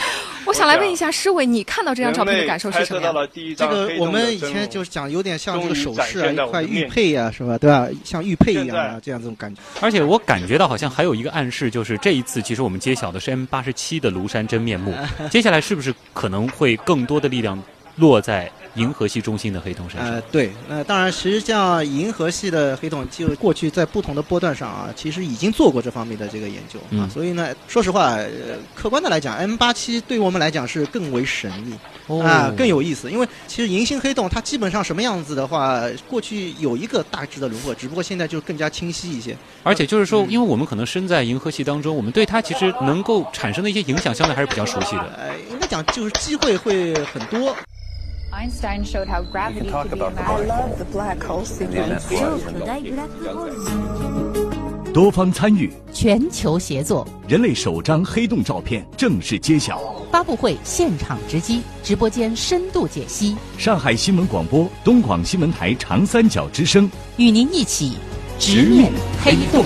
[0.46, 3.12] 我想来问一下施伟，你看到这张照片的感受是什么样？
[3.56, 7.58] 这个我们以前就是讲有点像这个首饰啊，一块玉佩呀，是吧？
[7.58, 7.88] 对吧？
[8.04, 9.60] 像玉佩一样啊这样这种感觉。
[9.80, 14.94] 而且我感觉到好像还有一个暗示，就是这一次其实我们揭晓的是 M 八十七的庐山真面目，
[15.30, 17.60] 接下来是不是可能会更多的力量？
[17.96, 20.08] 落在银河系中心的黑洞身上。
[20.08, 27.08] 呃，对，那当然，实际上银河系的黑洞就过去在不同的波段上啊，其实已经做过这方面的这个研究啊。
[27.12, 28.28] 所以呢，说实话，呃，
[28.74, 33.10] 客观的来讲，M 八七对我们来讲是更为神秘啊，更有意思。
[33.10, 39.34] 因为其实银星黑洞它基本上什么样子的话，过去有一个大致的轮廓，只不过现在就更加清晰一些。
[39.62, 45.14] 而且就是说，因为我们可能身在银河系当中，我们对它其实能够产生的一些影响，相对还是比较熟悉的。
[45.16, 47.56] 呃，应该讲就是机会会很多。
[48.36, 51.96] Einstein showed how gravity could be I love the black hole theory.
[54.92, 59.80] 多方参与，全球协作，人类首张黑洞照片正式揭晓。
[60.12, 63.34] 发布会现场直击，直播间深度解析。
[63.56, 67.96] 上海新闻广播、东广新闻台长三角之声，与您一起
[68.38, 68.92] 直面
[69.24, 69.64] 黑洞。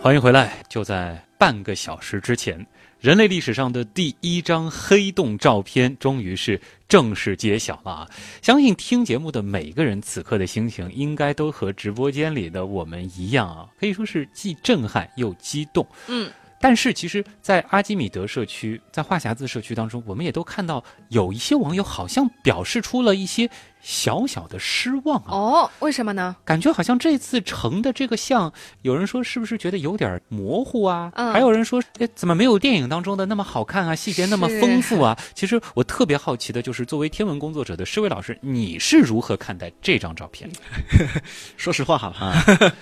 [0.00, 2.64] 欢迎回来，就在半个小时之前。
[3.00, 8.10] 人类历史上的第一张黑洞照片，终于是正式揭晓了啊！
[8.40, 15.86] 相信听节目的每个人，此刻的心情应该都和直播间里的我们一样啊，可以说是既震撼又激动。
[16.08, 16.30] 嗯。
[16.58, 23.48] 但是，其实，在阿基米德社区，在话匣子社区当中，我们也都看到有一些网友好像表示出了一些
[23.88, 25.28] 小小的失望啊。
[25.28, 26.34] 哦，为什么呢？
[26.44, 31.12] 感觉好像这次成的这个像，有人说是不是觉得有点模糊啊？
[31.14, 31.32] 嗯。
[31.32, 33.94] 还有人说，哎，怎么没有电影当中的那么好看啊？
[33.94, 35.16] 细节那么丰富啊？
[35.34, 40.50] 其实我特别好奇的就是，作为天文工作者的施伟老师，你是如何看待这张照片？
[41.56, 42.34] 说实话哈。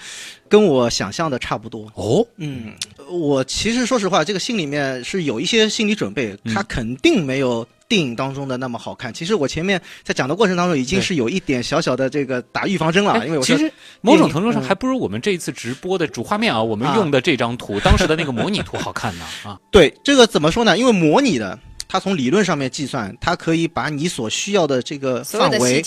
[0.46, 2.74] 跟我想象的差不多哦，嗯，
[3.10, 9.14] 我其实说实话，这个心里面是有一些心理准备，它肯定没有电影当中的那么好看。
[9.14, 19.56] 其实我前面在讲的过程当中，已经是有一点小小的这个打预防针了，因为我其实某种程度上还不如我们这一次直播的主画面啊，我们用的这张图，当时的那个模拟图好看呢 啊。
[19.70, 20.76] 对，这个怎么说呢？
[20.76, 21.56] 因为模拟的。
[21.86, 25.80] 它从理论上面计算，它可以把你所需要的这个范围，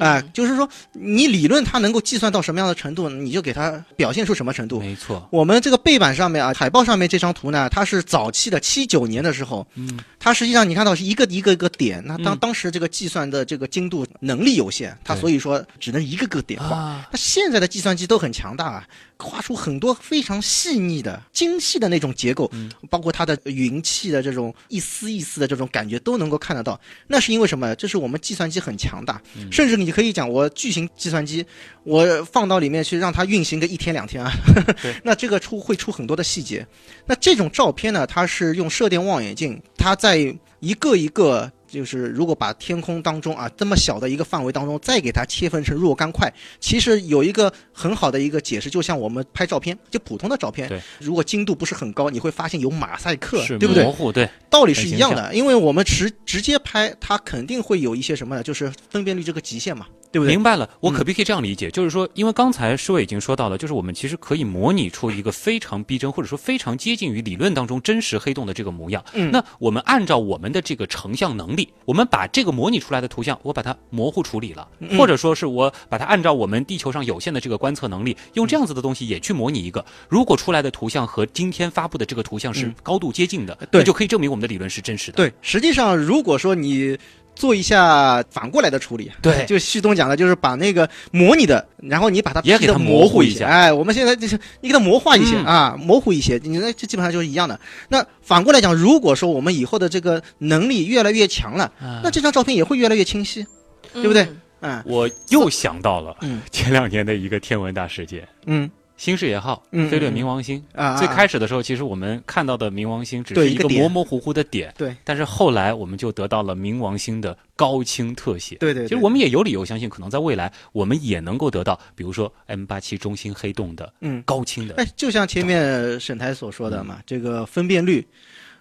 [0.00, 4.80] 啊，就是说你理论它能够计算到什么样的程度，你就给它表现出什么程度。
[4.80, 17.04] 没错，我们这个背板上面啊，海报上面这张图呢，它是早期的七九年的时候，嗯，它实际上你看到是一个一个一个点，那当当时这个计算的这个精度能力有限，它所以说只能一个个点画。
[17.10, 18.86] 那现在的计算机都很强大啊。
[19.18, 22.50] 画出很多非常细腻的、精细的那种结构，
[22.90, 26.80] 包括它的云气的这种一丝一丝的这种感觉都能够看得到。
[27.06, 27.72] 那是因为什么？
[27.76, 31.46] 这是我们计算机很强大，甚至你可以讲，我巨型计算机，
[31.84, 34.32] 我放到里面去让它运行个一天两天啊，
[35.04, 36.66] 那这个出会出很多的细节。
[37.06, 41.50] 那这种照片呢，它是用射电望远镜，它在一个一个。
[41.72, 53.84] 就是如果把天空当中啊这么小的一个范围当中，再给它切分成若干块，其实有一个很好的一个解释，就像我们拍照片，就普通的照片，如果精度不是很高，你会发现有马赛克，对不对？
[53.84, 58.42] 模糊，对，道理是一样的，因为我们直直接拍，它肯定会有一些什么呢？
[58.42, 59.86] 就是分辨率这个极限嘛。
[60.12, 60.34] 对不对？
[60.34, 61.70] 明白了，我可不可以这样理解？
[61.70, 69.02] 就是说，因为刚才施伟已经说到了，就是我们其实可以模拟出一个非常逼真，或者说非常接近于理论当中真实黑洞的这个模样。
[69.14, 79.84] 嗯，那我们按照我们的这个成像能力，我们把这个模拟出来的图像，我把它模糊处理了，或者说是我把它按照我们地球上有限的这个观测能力，用这样子的东西也去模拟一个。
[80.08, 85.16] 如果出来的图像和今天发布的这个图像是高度接近的，那就可以证明我们的理论是真实的。
[85.16, 86.98] 对，实际上如果说你。
[87.34, 97.58] 做一下反过来的处理，对，就旭东讲的，就是把那个模拟的，然后你把它也给它模糊一下，哎，我们现在就是你给它模化一些啊，模糊一些，你那这基本上就是一样的。
[97.88, 101.72] 那反过来讲，如果说我们以后的这个能力越来越强了，
[102.02, 103.44] 那这张照片也会越来越清晰，
[103.92, 104.28] 对不对？
[104.60, 108.70] 嗯，我又想到了，嗯，前两年的一个天文大事件，嗯。
[109.02, 110.14] 新视野号嗯飞掠嗯。
[110.14, 110.62] 冥王星。
[110.96, 114.94] 最开始的时候，其实我们看到的冥王星只是一个模模糊糊的点，对。
[115.02, 118.88] 但是后来我们就得到了冥王星的高清特写，对对对。
[118.88, 124.22] 其实我们也有理由相信，可能在未来我们也能够得到，比如说 M 八七中心黑洞的嗯。
[124.24, 128.06] 高清的，哎，就像前面沈台所说的嘛，这个分辨率。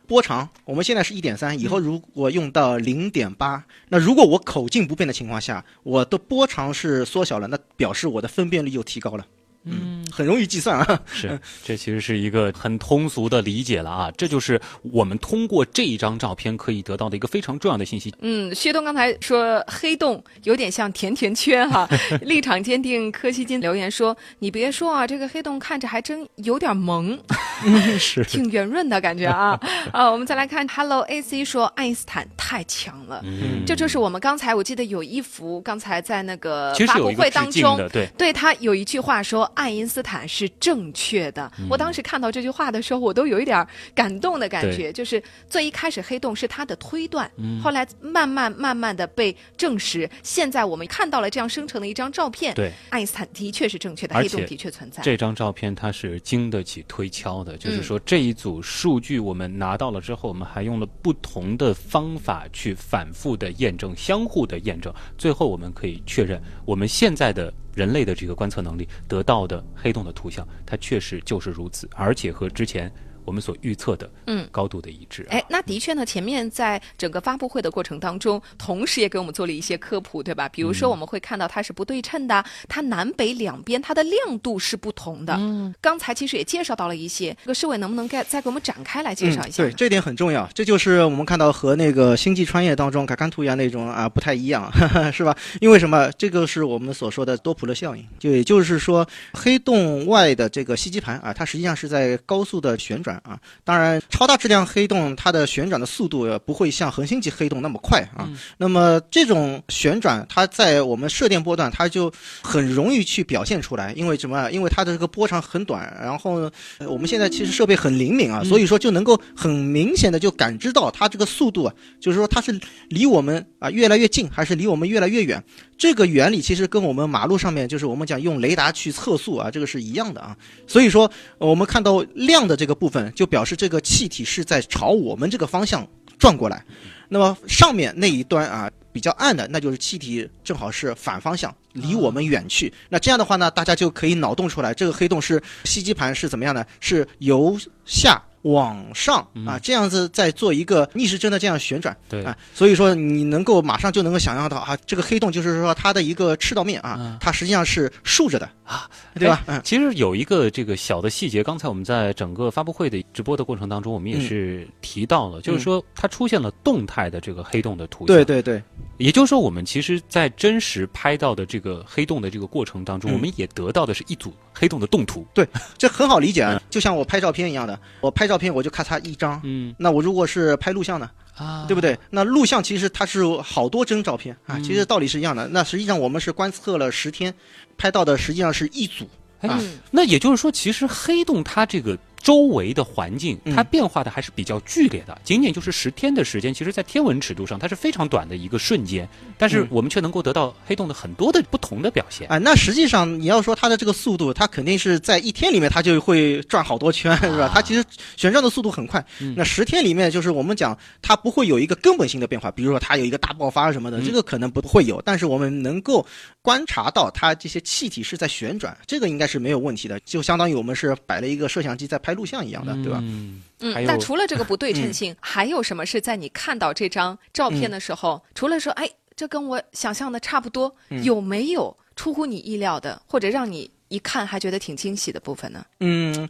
[0.07, 9.23] 波长，我们现在是一点三，以后如果用到零点八，那如果我口径不变的情况下，我的波长是缩小了，那表示我的分辨率又提高了。
[9.63, 10.99] 嗯，很容易计算啊。
[11.05, 18.13] 是，这其实是一个很通俗的理解了啊，这就是我们通过这一张照片可以得到的一个非常重要的信息。
[18.21, 21.87] 嗯，薛东刚才说黑洞有点像甜甜圈哈，
[22.21, 27.17] 立场坚定柯西金留言说：“你别说啊，这个黑洞看着还真有点萌，
[27.99, 28.23] 是。
[28.23, 29.59] 挺圆润的感觉啊。
[29.93, 33.63] ”啊，我们再来看 Hello AC 说爱因斯坦太强了，嗯。
[33.65, 38.07] 这就是我们刚才我记得有一幅，刚才在那个发布会当中，对。
[38.17, 41.51] 对他有一句话说爱因斯坦是正确的。
[41.59, 41.67] 嗯。
[41.69, 47.59] 我当时看到这句话的时候，我都有一点儿感动的感觉，就是最一开始黑洞是他的推断，嗯。
[47.61, 55.01] 后来慢慢慢慢的被证实，现在我们看到了这样生成的一张照片，对，爱因斯坦的确是正确的，黑洞的确存在。
[55.03, 57.83] 这张照片它是经得起推敲的，就是嗯。
[57.83, 72.91] 说这一组数据我们拿到了之后，我们还用了不同的方法去反复的验证、相互的验证，最后我们可以确认我们现在的人类的这个观测能力得到的黑洞的图像，它确实就是如此，而且和之前
[73.25, 75.25] 我们所预测的嗯高度的一致。
[75.29, 80.47] 哎，那的确呢，前面在整个发布会的过程当中，同时也给我们做了一些科普，对吧？
[80.49, 85.35] 比如说嗯我们会看到它是不对称的，它南北两边它的亮度是不同的。
[85.39, 89.63] 嗯，刚才其实也介绍到了一些，这个市委能不能再再给我们展开来介绍一下？
[89.63, 89.69] 嗯？
[89.69, 90.49] 对，这点很重要。
[90.53, 94.71] 这就是我们看到和那个《星际穿越》当中卡坎图亚那种啊不太一样，
[95.13, 95.35] 是吧？
[95.59, 96.11] 因为什么？
[96.17, 103.39] 这个是我们所说的多普勒效应，就也就是说，黑洞外的这个吸积盘啊，它实际上是在高速的旋转啊。
[103.63, 108.29] 当然，超大质量黑洞它的旋转的速度呃不会像恒星级黑洞那么快啊。
[108.57, 114.49] 那么这种旋转，它在我们射电波段，它就很容易去表现出来，因为什么？
[114.51, 122.59] 因为它的这个波长很短，然后呢，呃我们现在其实设备很灵敏啊，所以说就能够很明显的就感知到它这个速度啊，就是说它是
[122.89, 125.43] 离我们啊越来越近，还是离我们越来越远。
[125.81, 130.37] 这个原理其实跟我们马路上面就是我们讲用雷达去测速啊，这个是一样的啊。
[130.67, 135.87] 所以说我们看到亮的这个部分，就表示这个气体是在朝我们这个方向
[136.19, 136.63] 转过来。
[137.09, 142.71] 那么上面那一端啊比较暗的，那就是气体正好是反方向，离我们远去。
[142.87, 146.63] 那这样的话呢，大家就可以脑洞出来，这个黑洞是吸积盘是怎么样呢？
[146.79, 151.95] 是由下往上啊，这样子再做一个逆时针的这样旋转。
[152.09, 159.43] 对啊，所以说你能够马上就能够想象到啊，这个黑洞就是说它的一个赤道面啊，它实际上是竖着的啊，对吧？
[159.47, 168.15] 嗯其实有一个这个小的细节，刚才我们在整个发布会的直播的过程当中，我们也嗯是提到了，就是说它出现了动态的这个黑洞的图像。
[168.15, 168.61] 对对对，
[168.97, 175.25] 也就是说，我们其实，在真实拍到的这个黑洞的这个过程当中，嗯我们也得到的是一组黑洞的动图。
[175.33, 181.11] 对，这很好理解啊，就像我拍照片一样的，我拍照片我就咔嚓一张，嗯，那我如果是拍录像呢？
[181.35, 181.97] 啊，对不对？
[182.09, 185.47] 那录像其实它是好多帧照片啊，嗯其实道理是一样的。
[185.49, 187.33] 那实际上我们是观测了十天，
[187.77, 189.03] 拍到的实际上是一组
[189.41, 189.51] 啊。
[189.51, 189.59] 哎，
[189.91, 195.19] 那也就是说，其实黑洞它这个周围的环境，嗯它变化的还是比较剧烈的。
[195.23, 199.07] 仅仅就是十天的时间，其实在天文尺度上，它是非常短的一个瞬间，
[199.37, 202.27] 但是嗯我们却能够得到黑洞的很多的不同的表现。
[202.27, 207.49] 啊，那实际上你要说它的这个速度，它肯定是在一天里面它就会转好多圈，是吧？
[207.53, 207.83] 它其实
[208.15, 209.03] 旋转的速度很快。
[209.35, 215.01] 那十天里面，就是我们讲它不会有一个根本性的变化，比如说它有一个大爆发什么的，这个可能不会有。
[215.03, 216.05] 但是我们能够
[216.41, 222.99] 观察到它这些气体是在旋转，这个应该是没有问题的，就相当于我们是摆了一个摄像机在拍录像一样的，对吧？
[223.01, 223.41] 嗯
[223.85, 231.03] 那除了这个不对称性，还有什么是在你看到这张照片的时候，除了说，哎，这跟我想象的差不多，嗯。
[231.03, 235.65] 有没有出乎你意料的，或者让你一看还觉得挺惊喜的部分呢？
[235.81, 236.27] 嗯，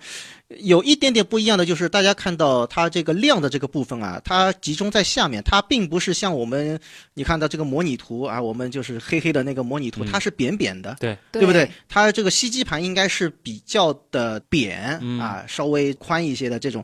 [0.59, 6.79] 有一点点不一样的就是，大家看到它这个亮的这个部分啊，它集中在下面，它并不是像我们
[7.13, 11.71] 你看到这个模拟图啊，我们就是黑黑的那个模拟图，它是扁扁的，对对不对对？
[11.87, 16.83] 它这个吸积盘应该是比较的扁、嗯啊，稍微宽一些的这种，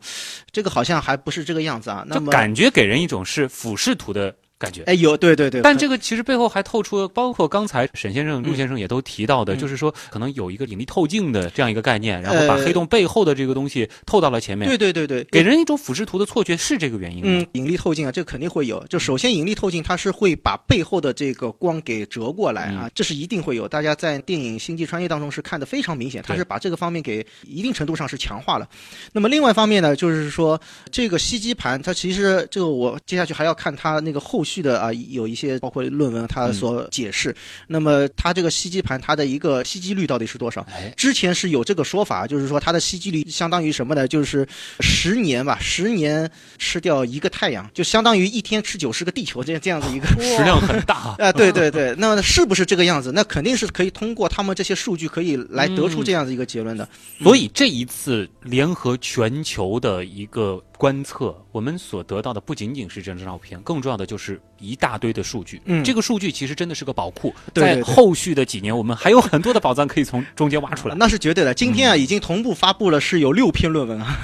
[0.51, 2.05] 这个好像还不是这个样子啊。
[2.07, 4.83] 那就么感觉给人一种是俯视图的感觉。
[4.83, 14.67] 哎，有对对对，但这个其实背后还透出，包括刚才沈先生、陆先生也都提到的，嗯就是说可能有一个引力透镜的这样一个概念，然后把黑洞背后的这个东西透到了前面。
[14.67, 17.29] 对对对对，给人一种俯视图的错觉，是这个原因吗？
[17.29, 18.83] 嗯，引力透镜啊，这肯定会有。
[18.87, 23.67] 就首先引力透镜它是会把背后的这个光给折过来啊，这是一定会有。
[23.67, 28.67] 大家在电影《星际穿越》当中是看的非常明显，它是把这个方面给一定程度上是强化了。
[29.13, 30.59] 那么另外一方面呢，就是说
[30.91, 37.35] 这个吸积盘，它其实这个我接下去还要看它那个后续的啊，有一些包括论文它所解释。
[37.67, 40.65] 那么它这个吸积盘它的一个吸积率到底是多少？
[40.95, 44.07] 之前是有这个说法，就是说它的吸积率相当于什么呢？
[44.07, 44.47] 就是
[44.79, 51.31] 十年吧，十年吃掉一个太阳，就相当于一天吃九十个地球这样这样子一个 食量很大啊！
[51.35, 53.11] 对对对，那是不是这个样子？
[53.13, 56.87] 那肯定是可以通过他们这些数据可以来得出这样子一个结论的。
[57.21, 65.59] 所以这一次联合全球的一个观测，我们所得到的不仅仅是这张照片，更重要的就是一大堆的数据。
[65.65, 70.95] 嗯这个数据其实真的是个宝库，对对对在后续的几年，我们还有很多的宝藏可以从中间挖出来。
[70.95, 71.53] 那是绝对的。
[71.53, 74.19] 今天啊，已经同步发布了是有六篇论文啊。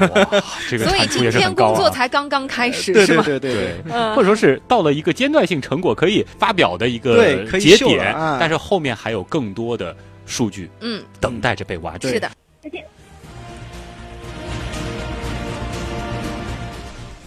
[0.70, 1.70] 这个所以产出今天也是很高啊。
[1.70, 3.24] 工作才刚刚开始，对是吧？
[3.24, 9.96] 对对对对嗯或者说是到了一个阶段性成果可以发表的一个对可以秀了节点，啊但是后面还有更多的
[10.28, 12.10] 数据嗯，等待着被挖掘。
[12.10, 12.30] 是的。
[12.62, 12.86] 再见。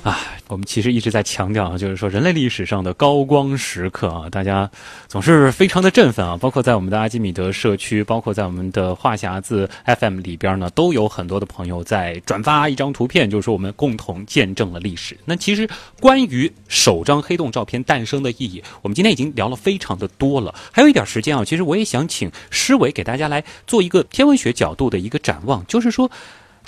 [0.07, 4.71] 啊，我们其实一直在强调啊，就是说人类历史上的高光时刻啊，大家
[5.09, 6.37] 总是非常的振奋啊。
[6.37, 15.19] 包括在我们的阿基米德社区，包括在我们的话匣子 FM 里边呢，都有很多的朋友在转发一张图片，就是说我们共同见证了历史。
[15.25, 20.55] 那其实关于首张黑洞照片诞生的意义，我们今天已经聊了非常的多了。
[20.71, 26.09] 还有一点时间啊，其实我也想请施伟给大家来做一个天文学角度的一个展望，就是说。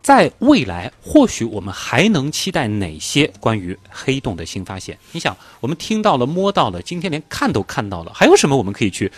[0.00, 4.96] 在未来，或许我们还能期待哪些关于黑洞的新发现？
[5.12, 9.10] 你想，我们听到了、摸到了，今天连看都看到了，还有什么我们可以去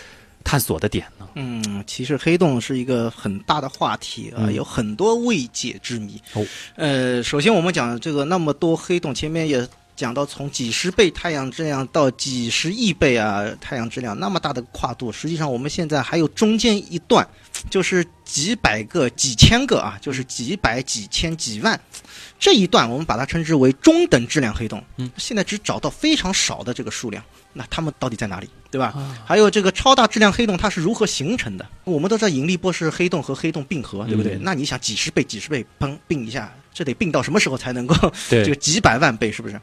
[0.43, 1.27] 探索的点呢？
[1.35, 6.19] 嗯，其实黑洞是一个很大的话题啊、嗯有很多未解之谜。
[6.33, 9.65] 哦，呃，首先我们讲这个那么多黑洞，前面也
[9.95, 17.25] 讲到从几十倍太阳质量到几十亿倍啊太阳质量那么大的跨度，实际上我们现在还有中间一段，
[17.69, 21.77] 就是几百个、几千个啊，就是几百、几千、几万
[22.39, 24.81] 这一段，我们把它称之为中等质量黑洞。
[24.95, 27.21] 嗯，现在只找到非常少的这个数量，
[27.51, 28.49] 那它们到底在哪里？
[28.71, 28.93] 对吧？
[29.25, 31.67] 还有这个超大质量黑洞它是如何形成的？
[31.83, 34.35] 我们都知道引力波是黑洞和黑洞并合，对不对？
[34.35, 37.93] 嗯那你想几十倍、几十倍，砰并一下，这得并到什么时候才能够
[38.29, 39.59] 对 这个几百万倍，是不是？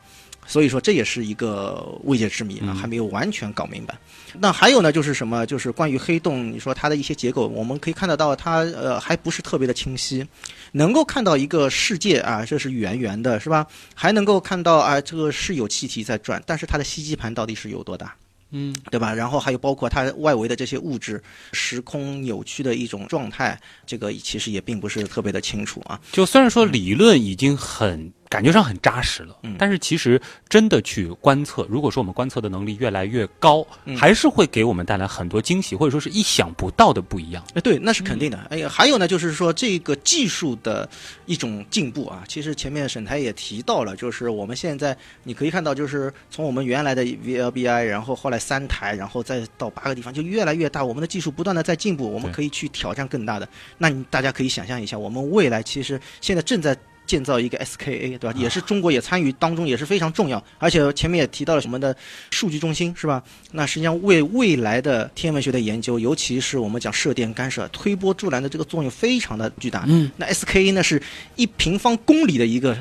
[0.49, 3.97] 所以说这也是一个未解之谜啊，嗯还没有完全搞明白。
[4.41, 5.47] 那还有呢，就是什么？
[5.47, 10.27] 就是关于黑洞，你说它的一些结构，我们可以看得到它呃还不是特别的清晰，
[10.73, 13.67] 能够看到一个世界啊，这是圆圆的，是吧？
[13.95, 18.17] 还能够看到啊，这个是有气体在转，但是它的吸积盘到底是有多大？
[18.51, 19.13] 嗯，对吧？
[19.13, 21.23] 然后还有包括它外围的这些物质
[21.53, 26.01] 时空扭曲的一种状态，这个其实也并不是特别的清楚啊。
[26.13, 37.43] 就虽然说理论已经很感觉上很扎实了，嗯但是其实真的去观测，如果说我们观测的能力越来越高，嗯还是会给我们带来很多惊喜，或者说是意想不到的不一样。
[37.55, 38.39] 哎，对，那是肯定的。
[38.51, 40.89] 哎呀，还有呢，就是说这个技术的
[41.27, 53.49] 一种进步啊，其实前面沈台也提到了，就是我们现在你可以看到，就是从我们原来的 VLBI，然后后来三台，然后再到八个地方，就越来越大，我们的技术不断的在进步，我们可以去挑战更大的。
[53.79, 56.77] 那你大家可以想象一下，我们未来其实现在正在。
[57.09, 58.35] 建造一个 SKA，对吧？
[58.37, 60.43] 也是中国也参与当中，也是非常重要。
[60.59, 61.97] 而且前面也提到了我们的
[62.31, 63.23] 数据中心，是吧？
[63.53, 69.85] 那实际上为未来的天文学的研究，尤其是我们讲射电干涉、推波助澜的这个作用非常的巨大。
[69.89, 71.03] 嗯，那 SKA 呢是
[71.37, 72.77] 一平方公里的一个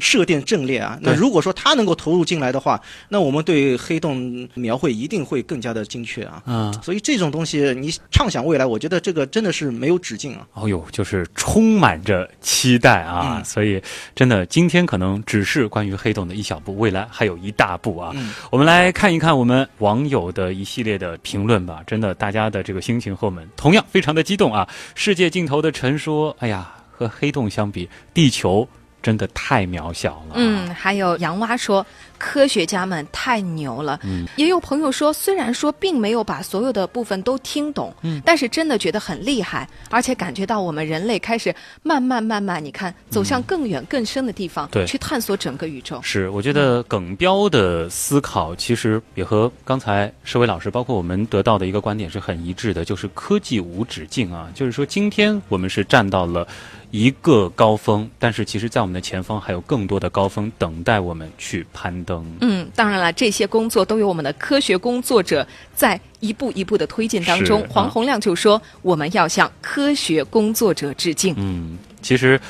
[0.00, 0.98] 射电阵列啊。
[1.00, 6.42] 那如果说它能够投入进来的话，那我们对黑洞描绘一定会更加的精确啊。
[6.46, 10.46] 嗯，所以这种东西你畅想未来，我觉得这个真的是没有止境啊。
[10.54, 13.36] 哦呦，就是充满着期待啊！
[13.38, 13.67] 嗯所以
[14.14, 18.12] 真的，今天可能只是关于黑洞的一小步，未来还有一大步啊！
[18.14, 21.82] 嗯我们来看一看我们网友的一系列的评论吧。
[21.86, 24.68] 真的，大家的这个心情和我们同样非常的激动啊！
[24.94, 28.68] 世界尽头的陈说：“哎呀，和黑洞相比，地球
[29.02, 31.84] 真的太渺小了。”嗯，还有洋蛙说，
[32.18, 33.98] 科学家们太牛了。
[34.04, 46.00] 嗯也有朋友说，虽然说并没有把所有的部分都听懂，嗯但是真的觉得很厉害，而且感觉到我们人类开始慢慢慢慢，你看走向更远更深的地方，嗯对去探索整个宇宙。
[46.02, 54.48] 是，我觉得耿彪的思考其实也和刚才施伟老师，包括我们得到的一个观点是很一致的，就是科技无止境啊。
[54.54, 56.46] 就是说，今天我们是站到了
[56.90, 62.24] 一个高峰，但是其实在我们的前方还有更多的高峰等待我们去攀登。
[62.40, 67.66] 嗯，当然了，这些工作都有我们的科学工作者在一步一步的推进当中是。
[67.68, 72.40] 黄洪亮就说：“我们要向科学工作者致敬。”嗯，其实。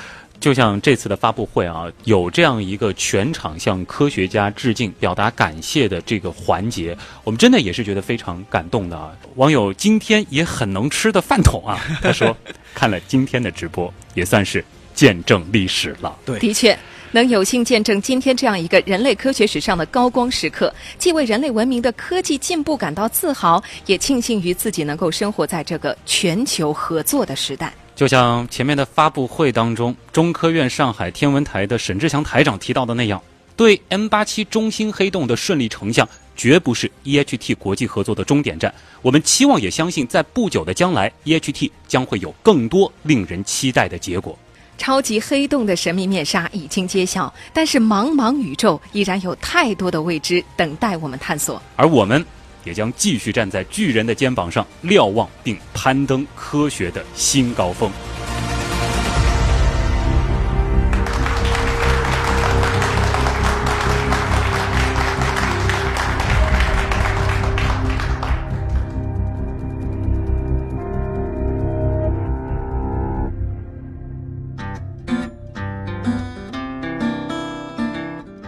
[0.41, 9.11] 就像这次的发布会啊，有这样一个全场向科学家致敬、表达感谢的这个环节，我们真的也是觉得非常感动的啊。
[9.35, 12.37] 网友今天也很能吃的饭桶啊， 他说
[12.75, 14.65] 看了今天的直播，也算是
[14.95, 16.17] 见证历史了。
[16.25, 16.79] 对，的确。
[17.11, 27.73] 能有幸见证今天这样一个人类科学史上的高光时刻，既为人类文明的科技进步感到自豪，也庆幸于自己能够生活在这个全球合作的时代。
[27.99, 33.21] 就像前面的发布会当中，中科院上海天文台的沈志强台长提到的那样，
[33.57, 38.73] 对 M 八七中心黑洞的顺利成像，绝不是 EHT 国际合作的终点站。
[39.03, 44.39] 我们期望也相信，在不久的将来，EHT 将会有更多令人期待的结果。
[44.79, 51.61] 超级黑洞的神秘面纱已经揭晓，但是茫茫宇宙依然有太多的未知等待我们探索。
[51.75, 52.25] 而我们
[52.65, 57.91] 也将继续站在巨人的肩膀上，瞭望并攀登科学的新高峰。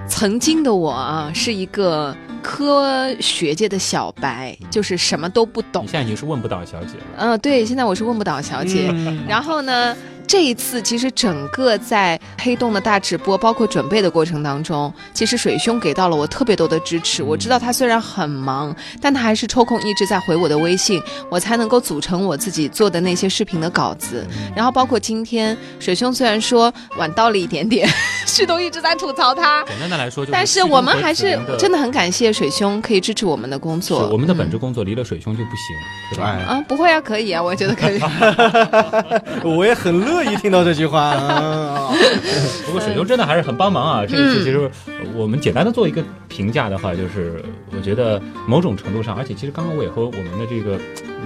[0.09, 5.85] 曾经的我啊，是一个科学界的小白，就是什么都不懂。
[5.85, 7.05] 你现在已经是问不倒小姐了。
[7.19, 8.89] 嗯、对，现在我是问不倒小姐。
[8.93, 9.97] 嗯然后呢，
[10.31, 17.21] 这一次其实整个在黑洞的大直播，包括准备的过程当中，其实水兄给到了我特别多的支持。
[17.21, 24.25] 我知道他虽然很忙，但他还是抽空一直在回我的微信，我才能够组成我自己做的那些视频的稿子。
[24.55, 27.89] 然后包括今天水兄虽然说晚到了一点点，
[28.25, 29.65] 旭东一直在吐槽他。
[29.65, 34.09] 简单的来说，就是但是我们还是真的很感谢水兄可以支持我们的工作。
[34.13, 35.77] 我们的本职工作离了水兄就不行，
[36.13, 36.25] 对吧？
[36.47, 38.01] 啊，不会啊，可以啊，我觉得可以。
[39.43, 41.01] 我也很乐意听到这句话。
[41.01, 41.93] 啊、
[42.67, 44.07] 不过水兄真的还是很帮忙啊！
[44.07, 44.71] 这一次其实
[45.15, 47.45] 我们简单的做一个评价的话，就是
[47.75, 50.79] 我觉得某种程度上，而且其实刚刚我也和我们的这个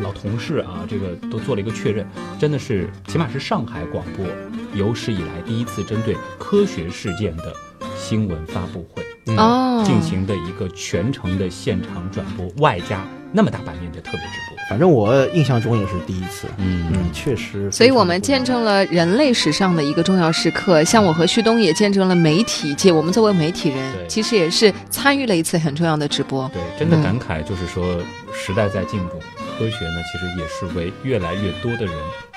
[0.03, 2.07] 老同事啊，这个都做了一个确认，
[2.39, 4.27] 真的是起码是上海广播
[4.75, 7.53] 有史以来第一次针对科学事件的
[7.97, 9.03] 新闻发布会。
[9.37, 13.03] 哦，进行的一个全程的现场转播，外加
[13.37, 14.57] 那么大版面的特别直播。
[14.71, 17.71] 反正我印象中也是第一次，嗯嗯，确实。
[17.73, 26.49] 所以我们见证了人类史上的一个重要时刻，像我和旭东也见证了媒体界，我们作为媒体人，其实也是参与了一次很重要的直播。
[26.55, 28.01] 对，真的感慨就是说，
[28.33, 29.19] 时代在进步，
[29.59, 31.95] 科学呢其实也是为越来越多的人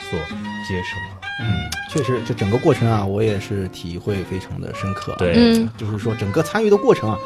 [0.10, 0.20] 所
[0.68, 1.17] 接受。
[1.40, 5.18] 嗯，确实，这整个过程啊，我也是体会非常的深刻、啊。
[5.20, 7.18] 对，嗯、就是说整个参与的过程啊，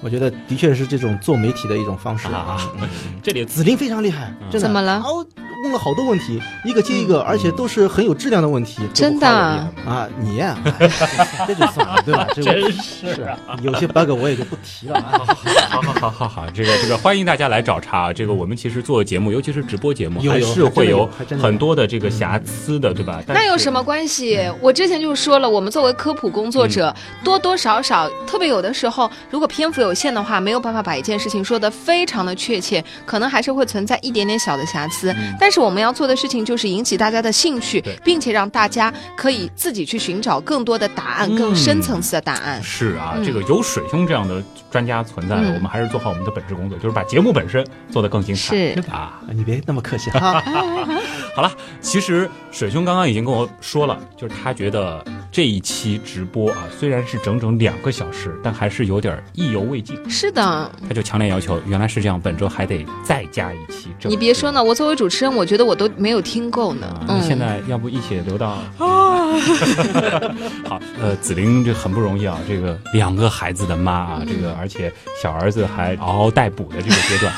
[0.00, 2.56] 我觉得的确是这种做媒体的一种方式啊。
[2.80, 2.88] 嗯、
[3.22, 4.60] 这里子林非常厉害，真的。
[4.60, 5.02] 怎么了？
[5.04, 5.26] 哦，
[5.62, 8.82] 问了好多问题，一个接一个，而且都是很有质量的问题。
[8.94, 10.74] 真的啊，你呀、啊，
[11.48, 12.26] 这就算了，对吧？
[12.34, 15.20] 这真是啊，有些 bug 我也就不提了啊。
[15.68, 18.12] 好好好好好，这个这个欢迎大家来找茬。
[18.12, 21.08] 这个我们其实做节目，尤其是直播节目，还是会有
[21.40, 23.20] 很多的这个瑕疵的，对吧？
[23.26, 24.40] 那有什么关系？
[24.60, 26.94] 我之前就说了，我们作为科普工作者，
[27.24, 35.14] 多多少少，特别有的时候，如果篇幅有限的话，没有办法把一件事情说得非常的确切，可能还是会存在一点点小的瑕疵。
[35.40, 42.62] 但是我们要做的事情就是引起大家的兴趣，并且让大家可以自己去寻找更多的答案，更深层次的答案。
[42.62, 48.56] 是啊，这个有水兄这样的专家存在，我们还是做好我们的本职工作，就是把节目本身做得更精彩。
[48.56, 50.42] 是啊，你别那么客气哈。
[51.34, 59.98] 好了，其实水兄刚刚已经跟我说了，就是他觉得这一期直播啊，虽然是整整两个小时，但还是有点意犹未尽。
[60.10, 63.88] 是的，他就强烈要求，原来是这样，本周还得再加一期。
[64.02, 66.86] 你别说呢，我作为主持人，我觉得我都没有听够呢。
[66.88, 69.17] 啊、嗯，现在要不一起留到啊？
[70.68, 77.32] 好，呃，紫菱这很不容易啊，这个两个孩子的妈啊，这个而且小儿子还嗷嗷待哺的这个阶段，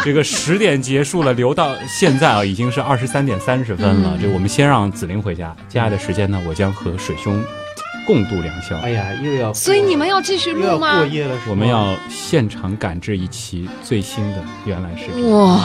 [0.04, 4.12] 这个十点结束了，留到现在啊，已经是二十三点三十分了。
[4.14, 7.42] 嗯、这我们先让紫菱回家，接下来的时间呢，我将和水兄。
[8.06, 8.76] 共度良宵。
[8.84, 10.98] 哎呀，又要所以你们要继续录吗？
[10.98, 15.10] 过夜了，我们要现场赶制一期最新的《原来是》。
[15.28, 15.60] 哇，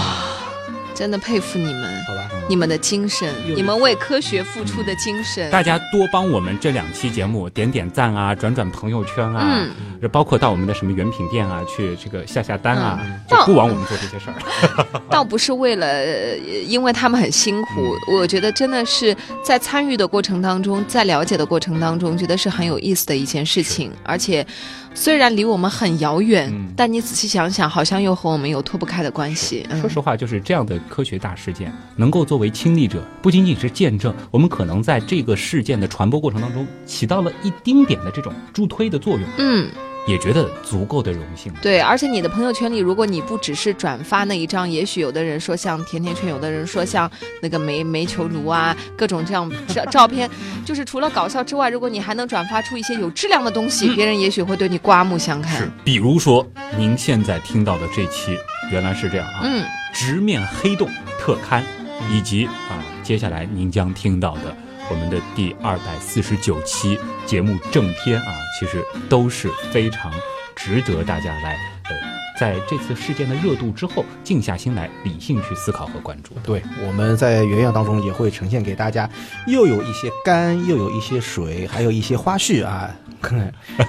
[0.96, 2.04] 真的佩服你们！
[2.08, 5.50] 好吧，你们的精神，你们为科学付出的精神。
[5.50, 9.70] 大家多帮我们这两期节目点点赞啊，转转朋友圈啊，
[10.02, 14.86] 嗯，包括到我们的什么原品店啊，去这个下下单啊，嗯就不枉我们做这些事儿。
[15.10, 16.36] 倒不是为了，呃
[16.68, 17.70] 因为他们很辛苦，
[18.12, 23.90] 我觉得真的是在参与的过程当中，在了解的过程当中，觉得是很有意思的一件事情。
[24.04, 24.46] 而且，
[24.94, 29.66] 虽然离我们很遥远，但你仔细想想，好像又和我们有脱不开的关系。
[29.70, 39.24] 嗯说实话，就是这样的科学大事件，能够作为亲历者，不仅仅是见证，我们可能在这个事件的传播过程当中起到了一丁点的这种助推的作用。
[39.38, 39.70] 嗯。
[40.08, 41.54] 也觉得足够的荣幸。
[41.62, 47.10] 对，而且你的朋友圈里，如果你不只是转发那一张，也许有的人说像甜甜圈，有的人说像
[47.42, 50.30] 那个煤煤球炉啊，各种这样照照片，
[50.66, 55.58] 就是除了搞笑之外，如果你还能转发出一些有质量的东西，嗯别人也许会对你刮目相看。
[55.58, 56.46] 是比如说
[56.78, 58.38] 您现在听到的这期，
[58.72, 59.64] 原来是这样啊，嗯，
[59.94, 61.64] 直面黑洞特刊，
[62.12, 64.56] 以及啊，接下来您将听到的。
[64.92, 70.12] 我们的第二百四十九期节目正片啊，其实都是非常
[70.54, 71.96] 值得大家来呃，
[72.38, 76.36] 在这次事件的热度之后，静下心来理性去思考和关注。
[76.44, 79.10] 对，我们在原样当中也会呈现给大家，
[79.48, 82.92] 又有一些干，又有一些水，还有一些花絮啊，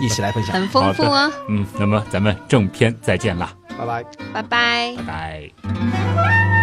[0.00, 1.28] 一起来分享，很丰富啊。
[1.48, 6.61] 嗯，那么咱们正片再见啦，拜拜，拜拜，拜拜。